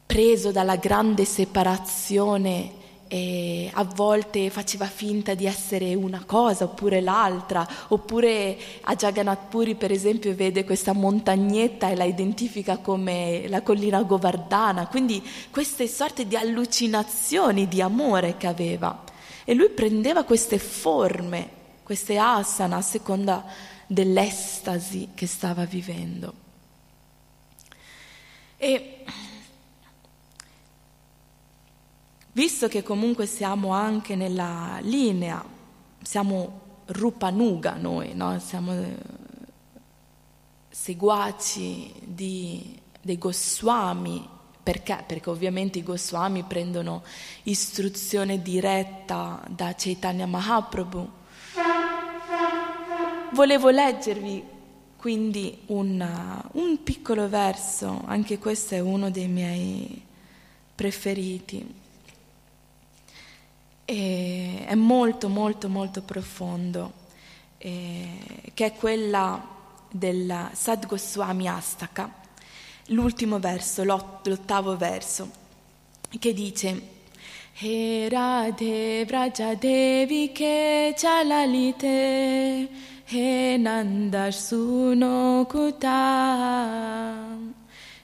[0.05, 2.78] preso dalla grande separazione
[3.11, 9.73] e a volte faceva finta di essere una cosa oppure l'altra, oppure a Jagannath Puri
[9.73, 16.27] per esempio vede questa montagnetta e la identifica come la collina Govardhana, quindi queste sorte
[16.27, 19.03] di allucinazioni di amore che aveva.
[19.43, 21.49] E lui prendeva queste forme,
[21.81, 23.43] queste asana a seconda
[23.87, 26.33] dell'estasi che stava vivendo.
[28.55, 29.03] E
[32.31, 35.43] Visto che comunque siamo anche nella linea,
[36.01, 38.39] siamo Rupanuga noi, no?
[38.39, 38.95] siamo eh,
[40.69, 44.27] seguaci di, dei Goswami,
[44.61, 45.03] perché?
[45.05, 47.03] Perché ovviamente i Goswami prendono
[47.43, 51.11] istruzione diretta da Chaitanya Mahaprabhu.
[53.31, 54.43] Volevo leggervi
[54.97, 60.01] quindi un, un piccolo verso, anche questo è uno dei miei
[60.75, 61.78] preferiti.
[63.91, 66.93] E è molto molto molto profondo,
[67.57, 69.43] eh, che è quella
[69.89, 72.07] del Sad Goswami Astaka,
[72.89, 75.31] l'ultimo verso, l'ott- l'ottavo verso,
[76.19, 76.81] che dice
[77.57, 82.69] He Radhe Vraja Devi Ke Chalalite
[83.05, 87.25] He Nandar Suno Kuta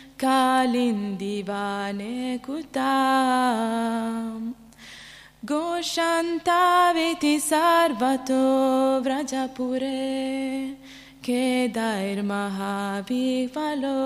[7.38, 10.76] Sarvato Vrajapure.
[11.22, 13.96] Kedair Mahavivalo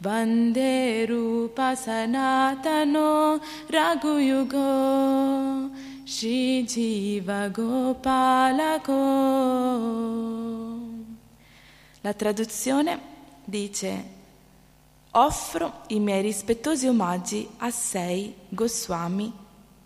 [0.00, 3.40] Vande Rupa Sanatano
[3.70, 5.70] Raguyugo.
[6.04, 8.98] Shri Jiva Gopalako.
[12.02, 13.11] La traduzione
[13.52, 14.04] dice
[15.10, 19.30] offro i miei rispettosi omaggi a sei Goswami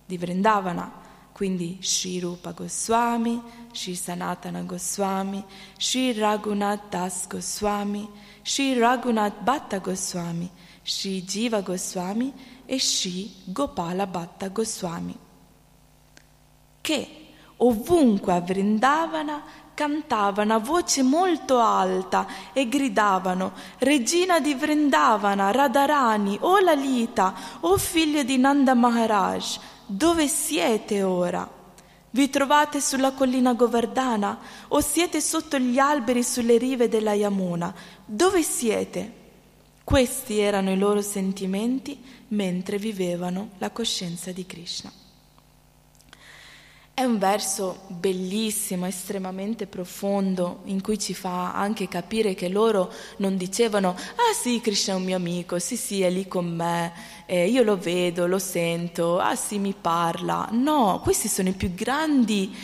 [0.07, 0.89] di Vrindavana,
[1.33, 3.43] quindi Sri Rupa Goswami,
[3.73, 5.45] Sri Sanatana Goswami,
[5.77, 8.09] Sri Raghunath Das Goswami,
[8.43, 10.49] Sri Raghunath Bhatta Goswami,
[10.83, 12.33] Sri Jiva Goswami
[12.65, 15.19] e Sri Gopala Bhatta Goswami.
[16.81, 19.43] Che ovunque a Vrindavana
[19.77, 28.23] cantavano a voce molto alta e gridavano Regina di Vrindavana, Radharani, o Lalita, o figlio
[28.23, 31.47] di Nanda Maharaj, dove siete ora?
[32.09, 37.75] Vi trovate sulla collina Govardhana o siete sotto gli alberi sulle rive della Yamuna?
[38.07, 39.13] Dove siete?
[39.85, 44.91] Questi erano i loro sentimenti mentre vivevano la coscienza di Krishna.
[46.99, 53.37] È un verso bellissimo, estremamente profondo, in cui ci fa anche capire che loro non
[53.37, 56.95] dicevano, ah sì, Krishna è un mio amico, sì sì, è lì con me,
[57.27, 60.49] eh, io lo vedo, lo sento, ah sì, mi parla.
[60.53, 62.57] No, questi sono i più grandi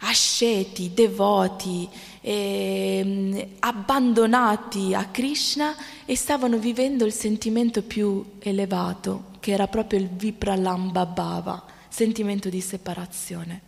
[0.00, 1.88] asceti, devoti,
[2.22, 10.08] eh, abbandonati a Krishna e stavano vivendo il sentimento più elevato, che era proprio il
[10.08, 13.60] Vipralamba Bhava sentimento di separazione.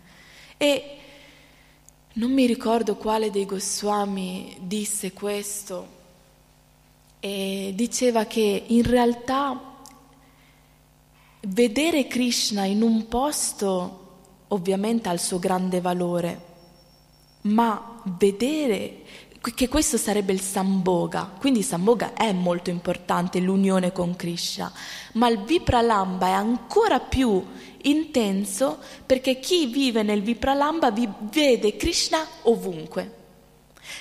[0.56, 0.96] E
[2.14, 6.00] non mi ricordo quale dei Goswami disse questo
[7.20, 9.76] e diceva che in realtà
[11.42, 13.98] vedere Krishna in un posto
[14.48, 16.40] ovviamente ha il suo grande valore,
[17.42, 19.02] ma vedere
[19.51, 24.72] che questo sarebbe il Samboga, quindi Samboga è molto importante, l'unione con Krishna,
[25.14, 27.45] ma il Vipralamba è ancora più
[27.82, 33.20] intenso perché chi vive nel Vipralamba vede Krishna ovunque.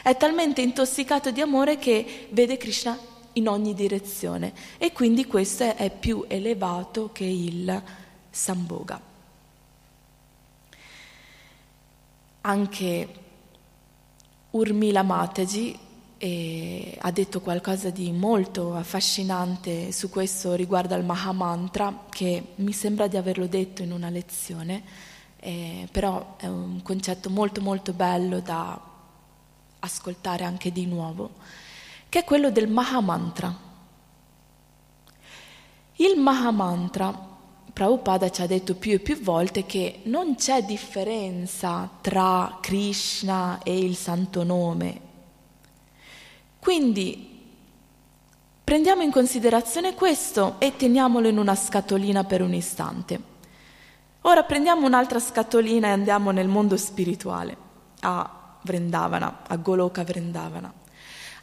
[0.03, 2.97] È talmente intossicato di amore che vede Krishna
[3.33, 7.81] in ogni direzione e quindi questo è più elevato che il
[8.29, 9.01] Samboga.
[12.41, 13.20] Anche
[14.51, 15.79] Urmila Mataji
[16.17, 23.07] e ha detto qualcosa di molto affascinante su questo riguardo al Mahamantra, che mi sembra
[23.07, 24.83] di averlo detto in una lezione,
[25.39, 28.79] eh, però è un concetto molto molto bello da
[29.79, 31.31] ascoltare anche di nuovo,
[32.07, 33.69] che è quello del Mahamantra.
[35.95, 37.30] Il Mahamantra
[37.73, 43.77] Prabhupada ci ha detto più e più volte che non c'è differenza tra Krishna e
[43.77, 44.99] il santo nome.
[46.59, 47.39] Quindi
[48.63, 53.19] prendiamo in considerazione questo e teniamolo in una scatolina per un istante.
[54.21, 57.57] Ora prendiamo un'altra scatolina e andiamo nel mondo spirituale,
[58.01, 60.80] a Vrindavana, a Goloka Vrindavana.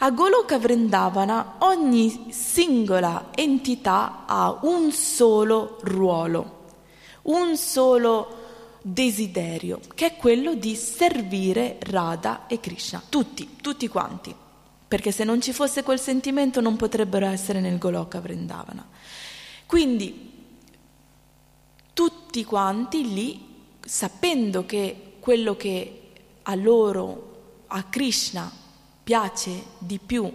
[0.00, 6.66] A Goloka Vrindavana ogni singola entità ha un solo ruolo,
[7.22, 8.36] un solo
[8.80, 14.32] desiderio, che è quello di servire Radha e Krishna, tutti, tutti quanti,
[14.86, 18.86] perché se non ci fosse quel sentimento non potrebbero essere nel Goloka Vrindavana.
[19.66, 20.32] Quindi
[21.92, 23.46] tutti quanti lì,
[23.80, 26.02] sapendo che quello che
[26.42, 28.66] a loro, a Krishna,
[29.08, 30.30] piace di più,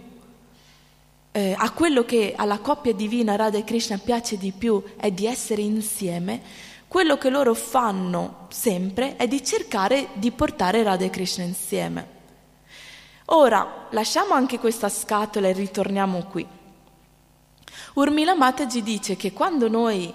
[1.30, 5.26] eh, a quello che alla coppia divina Radha e Krishna piace di più è di
[5.26, 6.42] essere insieme,
[6.88, 12.08] quello che loro fanno sempre è di cercare di portare Radha e Krishna insieme.
[13.26, 16.44] Ora, lasciamo anche questa scatola e ritorniamo qui.
[17.94, 20.12] Urmila Mataji dice che quando noi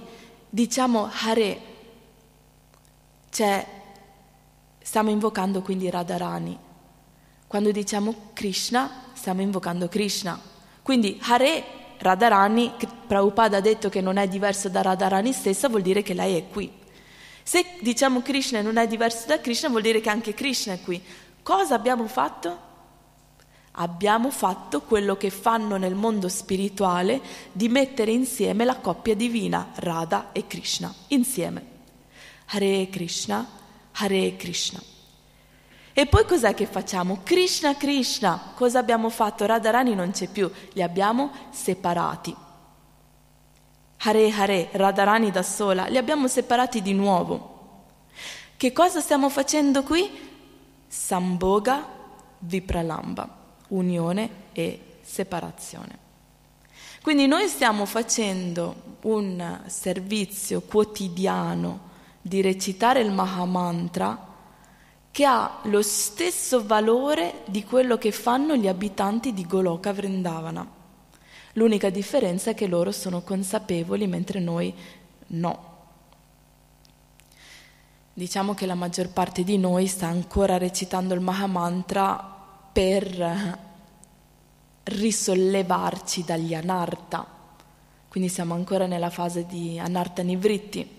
[0.50, 1.62] diciamo Hare,
[3.30, 3.66] cioè
[4.82, 6.68] stiamo invocando quindi Radharani,
[7.50, 10.40] quando diciamo Krishna, stiamo invocando Krishna.
[10.84, 11.64] Quindi Hare
[11.98, 12.74] Radharani,
[13.08, 16.48] Prabhupada ha detto che non è diverso da Radharani stessa, vuol dire che lei è
[16.48, 16.72] qui.
[17.42, 20.82] Se diciamo Krishna e non è diverso da Krishna, vuol dire che anche Krishna è
[20.82, 21.02] qui.
[21.42, 22.68] Cosa abbiamo fatto?
[23.72, 27.20] Abbiamo fatto quello che fanno nel mondo spirituale
[27.52, 31.66] di mettere insieme la coppia divina, Radha e Krishna, insieme.
[32.46, 33.44] Hare Krishna,
[33.94, 34.98] Hare Krishna.
[36.00, 37.20] E poi cos'è che facciamo?
[37.24, 39.46] Krishna, Krishna, cosa abbiamo fatto?
[39.46, 42.34] Radharani non c'è più, li abbiamo separati.
[43.98, 47.82] Hare Hare, Radharani da sola, li abbiamo separati di nuovo.
[48.56, 50.10] Che cosa stiamo facendo qui?
[50.88, 51.86] Samboga
[52.38, 53.28] Vipralamba,
[53.68, 55.98] unione e separazione.
[57.02, 61.88] Quindi noi stiamo facendo un servizio quotidiano
[62.22, 64.28] di recitare il Mahamantra
[65.12, 70.78] che ha lo stesso valore di quello che fanno gli abitanti di Goloka Vrindavana.
[71.54, 74.74] L'unica differenza è che loro sono consapevoli mentre noi
[75.28, 75.68] no.
[78.14, 82.38] Diciamo che la maggior parte di noi sta ancora recitando il Mahamantra
[82.72, 83.68] per
[84.84, 87.26] risollevarci dagli anarta,
[88.08, 90.99] quindi siamo ancora nella fase di anarta nivritti,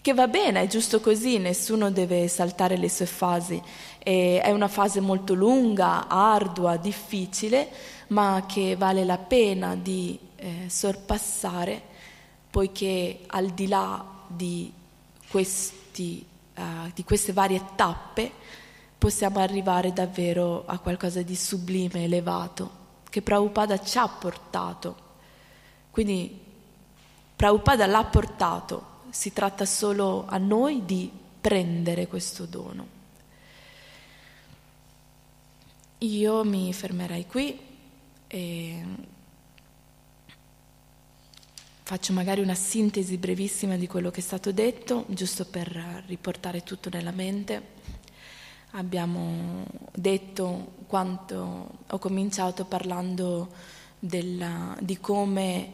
[0.00, 3.60] che va bene, è giusto così, nessuno deve saltare le sue fasi,
[3.98, 7.68] e è una fase molto lunga, ardua, difficile,
[8.08, 11.82] ma che vale la pena di eh, sorpassare,
[12.50, 14.72] poiché al di là di,
[15.28, 16.24] questi,
[16.56, 18.30] uh, di queste varie tappe
[18.98, 22.78] possiamo arrivare davvero a qualcosa di sublime, elevato
[23.10, 25.08] che Prabhupada ci ha portato.
[25.90, 26.38] Quindi
[27.36, 32.98] Prabhupada l'ha portato, si tratta solo a noi di prendere questo dono.
[35.98, 37.58] Io mi fermerei qui
[38.26, 38.84] e
[41.82, 46.88] faccio magari una sintesi brevissima di quello che è stato detto, giusto per riportare tutto
[46.88, 47.78] nella mente.
[48.70, 53.50] Abbiamo detto quanto ho cominciato parlando
[53.98, 55.72] della, di come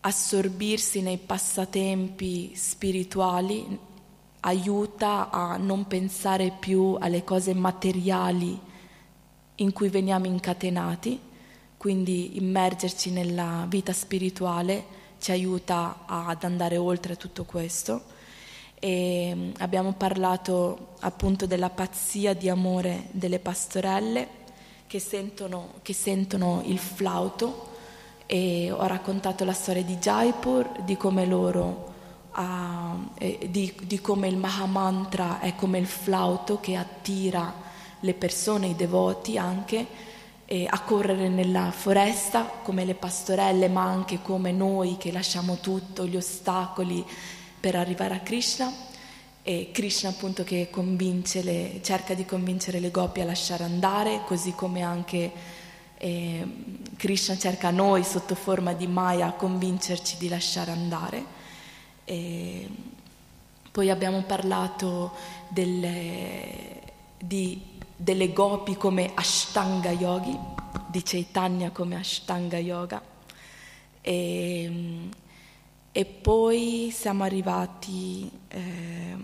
[0.00, 3.78] assorbirsi nei passatempi spirituali
[4.40, 8.58] aiuta a non pensare più alle cose materiali
[9.56, 11.20] in cui veniamo incatenati,
[11.76, 18.18] quindi immergerci nella vita spirituale ci aiuta ad andare oltre tutto questo.
[18.78, 24.38] E mm, abbiamo parlato appunto della pazzia di amore delle pastorelle
[24.86, 27.69] che sentono, che sentono il flauto
[28.32, 31.88] e ho raccontato la storia di Jaipur, di come loro
[32.32, 33.10] Uh,
[33.48, 37.52] di, di, come il Mahamantra è come il flauto che attira
[37.98, 39.84] le persone, i devoti anche,
[40.44, 46.06] eh, a correre nella foresta come le pastorelle, ma anche come noi che lasciamo tutto,
[46.06, 47.04] gli ostacoli,
[47.58, 48.72] per arrivare a Krishna.
[49.42, 54.82] E Krishna appunto che le, cerca di convincere le gopi a lasciare andare, così come
[54.82, 55.32] anche
[56.02, 56.46] eh,
[56.96, 61.24] Krishna cerca noi sotto forma di Maya a convincerci di lasciare andare.
[62.04, 62.68] E
[63.70, 65.12] poi abbiamo parlato
[65.48, 66.80] delle,
[67.18, 67.60] di,
[67.94, 70.36] delle gopi come Ashtanga Yogi,
[70.86, 73.02] di Chaitanya come Ashtanga Yoga.
[74.00, 75.08] E,
[75.92, 79.16] e poi siamo arrivati eh,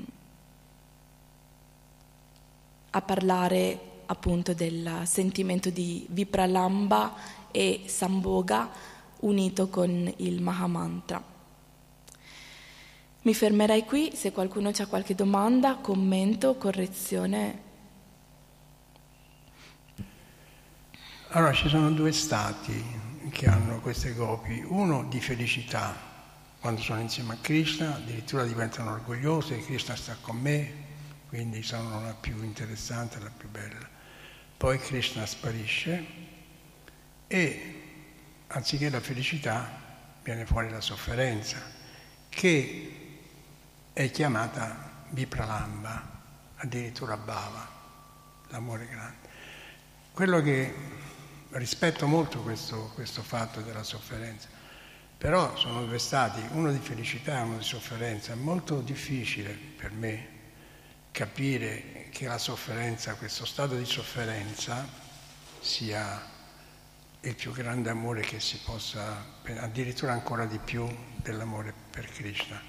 [2.90, 7.14] a parlare appunto del sentimento di Vipralamba
[7.50, 8.70] e Samboga
[9.20, 11.22] unito con il Mahamantra.
[13.22, 17.64] Mi fermerei qui, se qualcuno ha qualche domanda, commento, correzione.
[21.30, 22.84] Allora ci sono due stati
[23.30, 25.94] che hanno queste gopi, uno di felicità,
[26.60, 30.84] quando sono insieme a Krishna, addirittura diventano orgogliose, Krishna sta con me,
[31.28, 33.95] quindi sono la più interessante, la più bella.
[34.56, 36.04] Poi Krishna sparisce
[37.26, 37.82] e
[38.46, 39.84] anziché la felicità
[40.22, 41.60] viene fuori la sofferenza,
[42.28, 43.08] che
[43.92, 46.22] è chiamata Vipralamba,
[46.56, 47.68] addirittura Bhava,
[48.48, 49.28] l'amore grande.
[50.12, 50.74] Quello che
[51.50, 54.48] rispetto molto questo, questo fatto della sofferenza,
[55.18, 58.32] però sono due stati, uno di felicità e uno di sofferenza.
[58.32, 60.35] È molto difficile per me
[61.16, 64.86] capire che la sofferenza, questo stato di sofferenza,
[65.60, 66.22] sia
[67.20, 69.24] il più grande amore che si possa,
[69.56, 70.86] addirittura ancora di più
[71.16, 72.60] dell'amore per Krishna.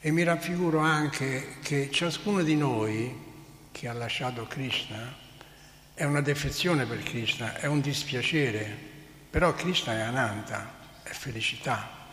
[0.00, 3.14] E mi raffiguro anche che ciascuno di noi
[3.72, 5.14] che ha lasciato Krishna
[5.92, 8.74] è una defezione per Krishna, è un dispiacere,
[9.28, 10.72] però Krishna è Ananta,
[11.02, 12.05] è felicità.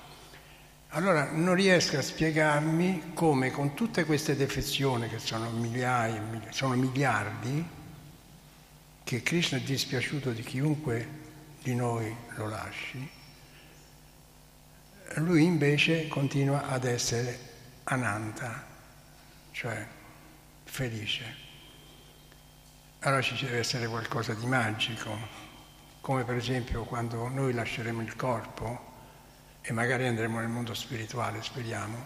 [0.96, 6.22] Allora non riesco a spiegarmi come con tutte queste defezioni, che sono migliaia,
[6.52, 7.68] sono miliardi,
[9.04, 11.22] che Krishna è dispiaciuto di chiunque
[11.64, 13.10] di noi lo lasci,
[15.16, 17.40] lui invece continua ad essere
[17.86, 18.64] ananta,
[19.50, 19.88] cioè
[20.64, 21.36] felice.
[23.00, 25.18] allora ci deve essere qualcosa di magico,
[26.02, 28.92] come per esempio quando noi lasceremo il corpo
[29.66, 31.98] e magari andremo nel mondo spirituale, speriamo,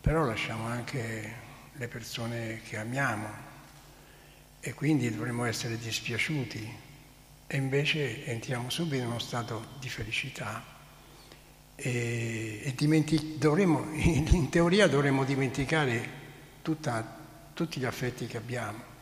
[0.00, 1.32] però lasciamo anche
[1.72, 3.28] le persone che amiamo
[4.58, 6.76] e quindi dovremmo essere dispiaciuti
[7.46, 10.62] e invece entriamo subito in uno stato di felicità
[11.76, 16.22] e, e dimentic- dovremmo, in teoria dovremmo dimenticare
[16.62, 17.18] tutta,
[17.52, 18.92] tutti gli affetti che abbiamo.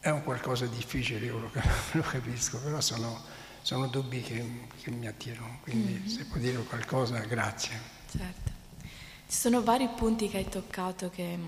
[0.00, 1.50] È un qualcosa di difficile, io
[1.92, 3.22] lo capisco, però sono,
[3.68, 4.42] sono dubbi che,
[4.80, 6.06] che, mi attirano, quindi mm-hmm.
[6.06, 7.78] se può dire qualcosa, grazie.
[8.10, 8.50] Certo.
[8.80, 11.38] Ci sono vari punti che hai toccato, che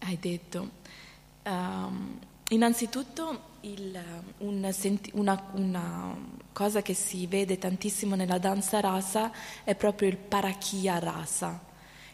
[0.00, 0.70] hai detto.
[1.44, 2.18] Um,
[2.50, 3.98] innanzitutto il,
[4.38, 4.74] un,
[5.14, 6.18] una, una,
[6.52, 9.32] cosa che si vede tantissimo nella danza rasa
[9.64, 11.58] è proprio il parakia rasa,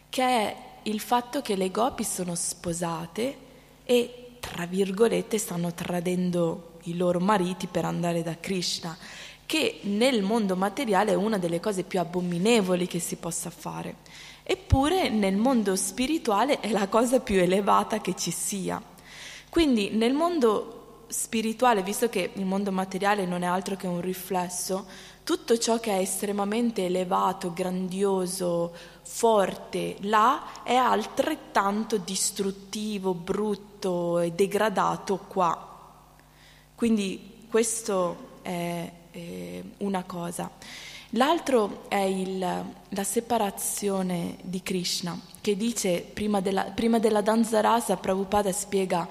[0.07, 3.37] che è il fatto che le gopi sono sposate
[3.83, 8.97] e, tra virgolette, stanno tradendo i loro mariti per andare da Krishna,
[9.45, 13.97] che nel mondo materiale è una delle cose più abominevoli che si possa fare.
[14.43, 18.81] Eppure nel mondo spirituale è la cosa più elevata che ci sia.
[19.49, 24.85] Quindi nel mondo spirituale, visto che il mondo materiale non è altro che un riflesso,
[25.23, 28.73] tutto ciò che è estremamente elevato, grandioso,
[29.03, 35.72] forte là è altrettanto distruttivo, brutto e degradato qua.
[36.75, 40.49] Quindi questo è, è una cosa.
[41.15, 47.97] L'altro è il, la separazione di Krishna, che dice prima della, prima della danza rasa,
[47.97, 49.07] Prabhupada spiega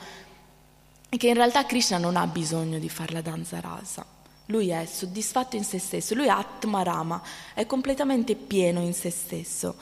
[1.09, 4.05] che in realtà Krishna non ha bisogno di fare la danza rasa.
[4.47, 7.23] Lui è soddisfatto in se stesso, lui è Atmarama,
[7.55, 9.77] è completamente pieno in se stesso.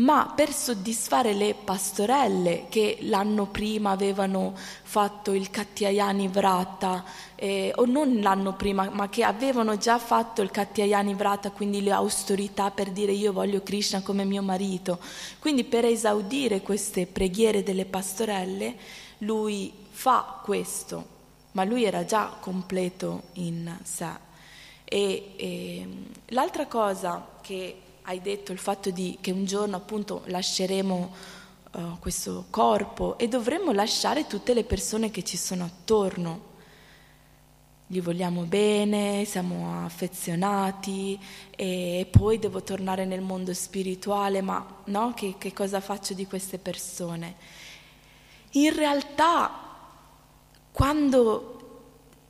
[0.00, 7.84] Ma per soddisfare le pastorelle che l'anno prima avevano fatto il Katyayani Vrata, eh, o
[7.84, 12.90] non l'anno prima, ma che avevano già fatto il Katyayani Vrata, quindi le austerità per
[12.92, 14.98] dire io voglio Krishna come mio marito,
[15.38, 18.76] quindi per esaudire queste preghiere delle pastorelle,
[19.18, 21.04] lui fa questo,
[21.52, 24.28] ma lui era già completo in sé.
[24.84, 25.88] E, e
[26.28, 31.14] l'altra cosa che hai detto, il fatto di, che un giorno appunto lasceremo
[31.70, 36.48] uh, questo corpo e dovremmo lasciare tutte le persone che ci sono attorno.
[37.86, 41.18] Gli vogliamo bene, siamo affezionati
[41.54, 46.58] e poi devo tornare nel mondo spirituale, ma no, che, che cosa faccio di queste
[46.58, 47.36] persone?
[48.52, 49.68] In realtà
[50.72, 51.58] quando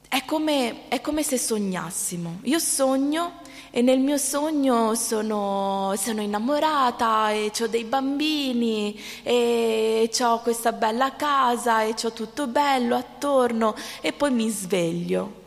[0.08, 2.40] è come, è come, se sognassimo.
[2.42, 3.39] Io sogno
[3.70, 11.14] e nel mio sogno sono, sono innamorata e ho dei bambini e ho questa bella
[11.14, 15.38] casa e ho tutto bello attorno e poi mi sveglio.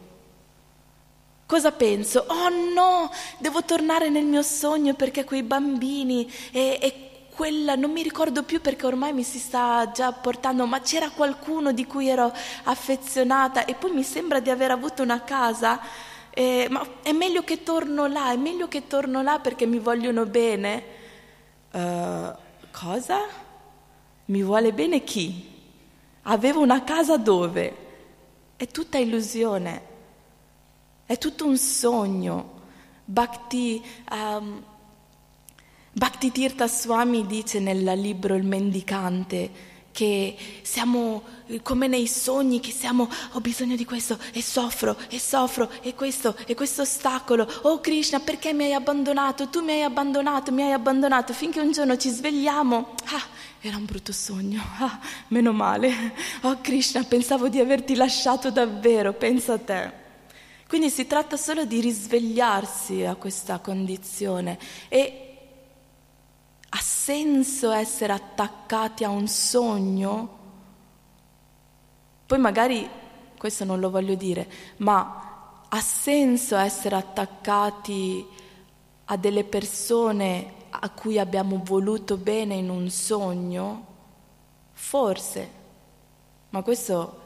[1.45, 2.25] Cosa penso?
[2.29, 8.01] Oh no, devo tornare nel mio sogno perché quei bambini e, e quella, non mi
[8.01, 12.31] ricordo più perché ormai mi si sta già portando, ma c'era qualcuno di cui ero
[12.63, 15.79] affezionata e poi mi sembra di aver avuto una casa,
[16.35, 20.25] eh, ma è meglio che torno là, è meglio che torno là perché mi vogliono
[20.25, 20.83] bene.
[21.71, 22.33] Uh,
[22.71, 23.19] cosa?
[24.25, 25.51] Mi vuole bene chi?
[26.23, 27.75] Avevo una casa dove?
[28.55, 29.81] È tutta illusione,
[31.05, 32.61] è tutto un sogno.
[33.05, 33.83] Bhakti...
[34.11, 34.63] Um,
[35.95, 39.51] Bhakti Tirtha Swami dice nel libro Il mendicante
[39.93, 41.23] che siamo
[41.61, 46.35] come nei sogni, che siamo, ho bisogno di questo e soffro e soffro e questo
[46.45, 47.47] e questo ostacolo.
[47.61, 49.47] Oh Krishna, perché mi hai abbandonato?
[49.47, 52.95] Tu mi hai abbandonato, mi hai abbandonato, finché un giorno ci svegliamo.
[53.05, 53.23] Ah,
[53.61, 56.13] era un brutto sogno, ah, meno male.
[56.41, 60.01] Oh Krishna, pensavo di averti lasciato davvero, pensa a te.
[60.67, 64.57] Quindi si tratta solo di risvegliarsi a questa condizione
[64.89, 65.32] e
[66.75, 70.41] ha senso essere attaccati a un sogno?
[72.25, 72.89] Poi magari,
[73.37, 78.25] questo non lo voglio dire, ma ha senso essere attaccati
[79.05, 83.85] a delle persone a cui abbiamo voluto bene in un sogno?
[84.71, 85.51] Forse,
[86.49, 87.21] ma questo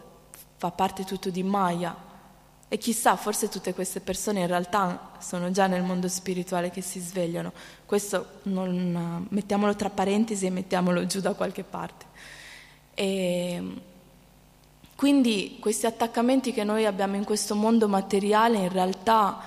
[0.57, 1.95] fa parte tutto di Maya.
[2.69, 6.99] E chissà, forse tutte queste persone in realtà sono già nel mondo spirituale che si
[6.99, 7.53] svegliano.
[7.85, 12.05] Questo non, mettiamolo tra parentesi e mettiamolo giù da qualche parte.
[12.93, 13.63] E
[14.97, 19.39] quindi questi attaccamenti che noi abbiamo in questo mondo materiale in realtà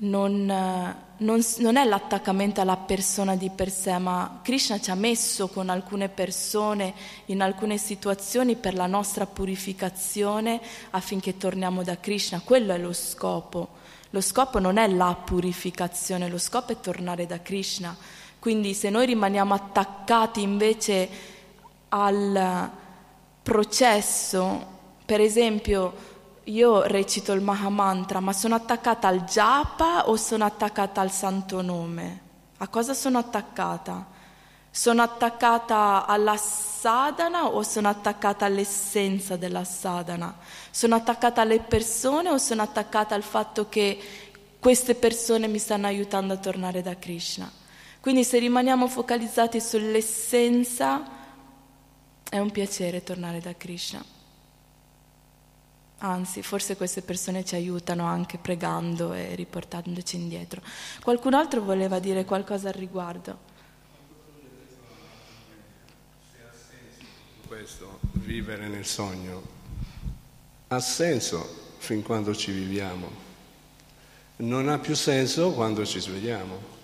[0.00, 5.48] non, non, non, è l'attaccamento alla persona di per sé, ma Krishna ci ha messo
[5.48, 6.94] con alcune persone
[7.26, 12.40] in alcune situazioni per la nostra purificazione affinché torniamo da Krishna.
[12.44, 13.76] Quello è lo scopo.
[14.10, 17.96] Lo scopo non è la purificazione, lo scopo è tornare da Krishna.
[18.38, 21.08] Quindi se noi rimaniamo attaccati invece
[21.88, 22.70] al
[23.42, 25.92] processo, per esempio,
[26.48, 32.20] io recito il Mahamantra, ma sono attaccata al japa o sono attaccata al santo nome?
[32.58, 34.16] A cosa sono attaccata?
[34.70, 40.36] Sono attaccata alla sadhana o sono attaccata all'essenza della sadhana?
[40.70, 43.98] Sono attaccata alle persone o sono attaccata al fatto che
[44.58, 47.50] queste persone mi stanno aiutando a tornare da Krishna?
[48.00, 51.16] Quindi se rimaniamo focalizzati sull'essenza
[52.28, 54.16] è un piacere tornare da Krishna.
[56.00, 60.62] Anzi, forse queste persone ci aiutano anche pregando e riportandoci indietro.
[61.02, 63.46] Qualcun altro voleva dire qualcosa al riguardo?
[67.48, 69.42] Questo, vivere nel sogno,
[70.68, 73.10] ha senso fin quando ci viviamo,
[74.36, 76.76] non ha più senso quando ci svegliamo.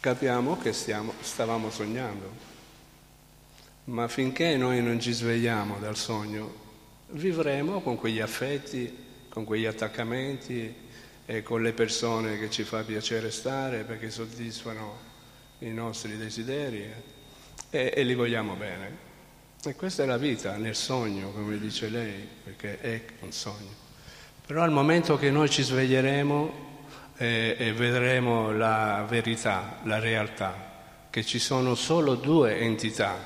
[0.00, 2.30] Capiamo che stiamo, stavamo sognando,
[3.84, 6.65] ma finché noi non ci svegliamo dal sogno,
[7.10, 10.74] vivremo con quegli affetti, con quegli attaccamenti
[11.24, 14.98] e con le persone che ci fa piacere stare perché soddisfano
[15.58, 16.90] i nostri desideri
[17.70, 19.04] e, e li vogliamo bene.
[19.64, 23.84] E questa è la vita nel sogno, come dice lei, perché è un sogno.
[24.46, 26.64] Però al momento che noi ci sveglieremo
[27.16, 33.18] e, e vedremo la verità, la realtà, che ci sono solo due entità,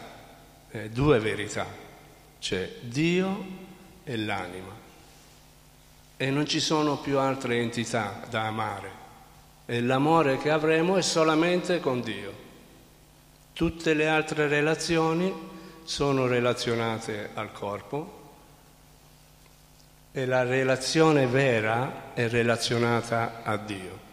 [0.71, 1.67] eh, due verità,
[2.39, 3.60] c'è Dio
[4.11, 4.77] e l'anima.
[6.17, 8.99] E non ci sono più altre entità da amare.
[9.67, 12.49] E l'amore che avremo è solamente con Dio.
[13.53, 15.33] Tutte le altre relazioni
[15.85, 18.19] sono relazionate al corpo
[20.11, 24.09] e la relazione vera è relazionata a Dio.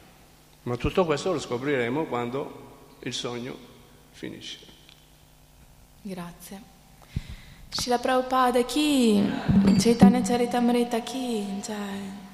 [0.63, 3.57] Ma tutto questo lo scopriremo quando il sogno
[4.11, 4.59] finisce.
[6.03, 6.76] Grazie.
[7.69, 9.21] Srila Prabhupada ki,
[9.77, 12.26] Chaitanya Charitamrita ki, jai.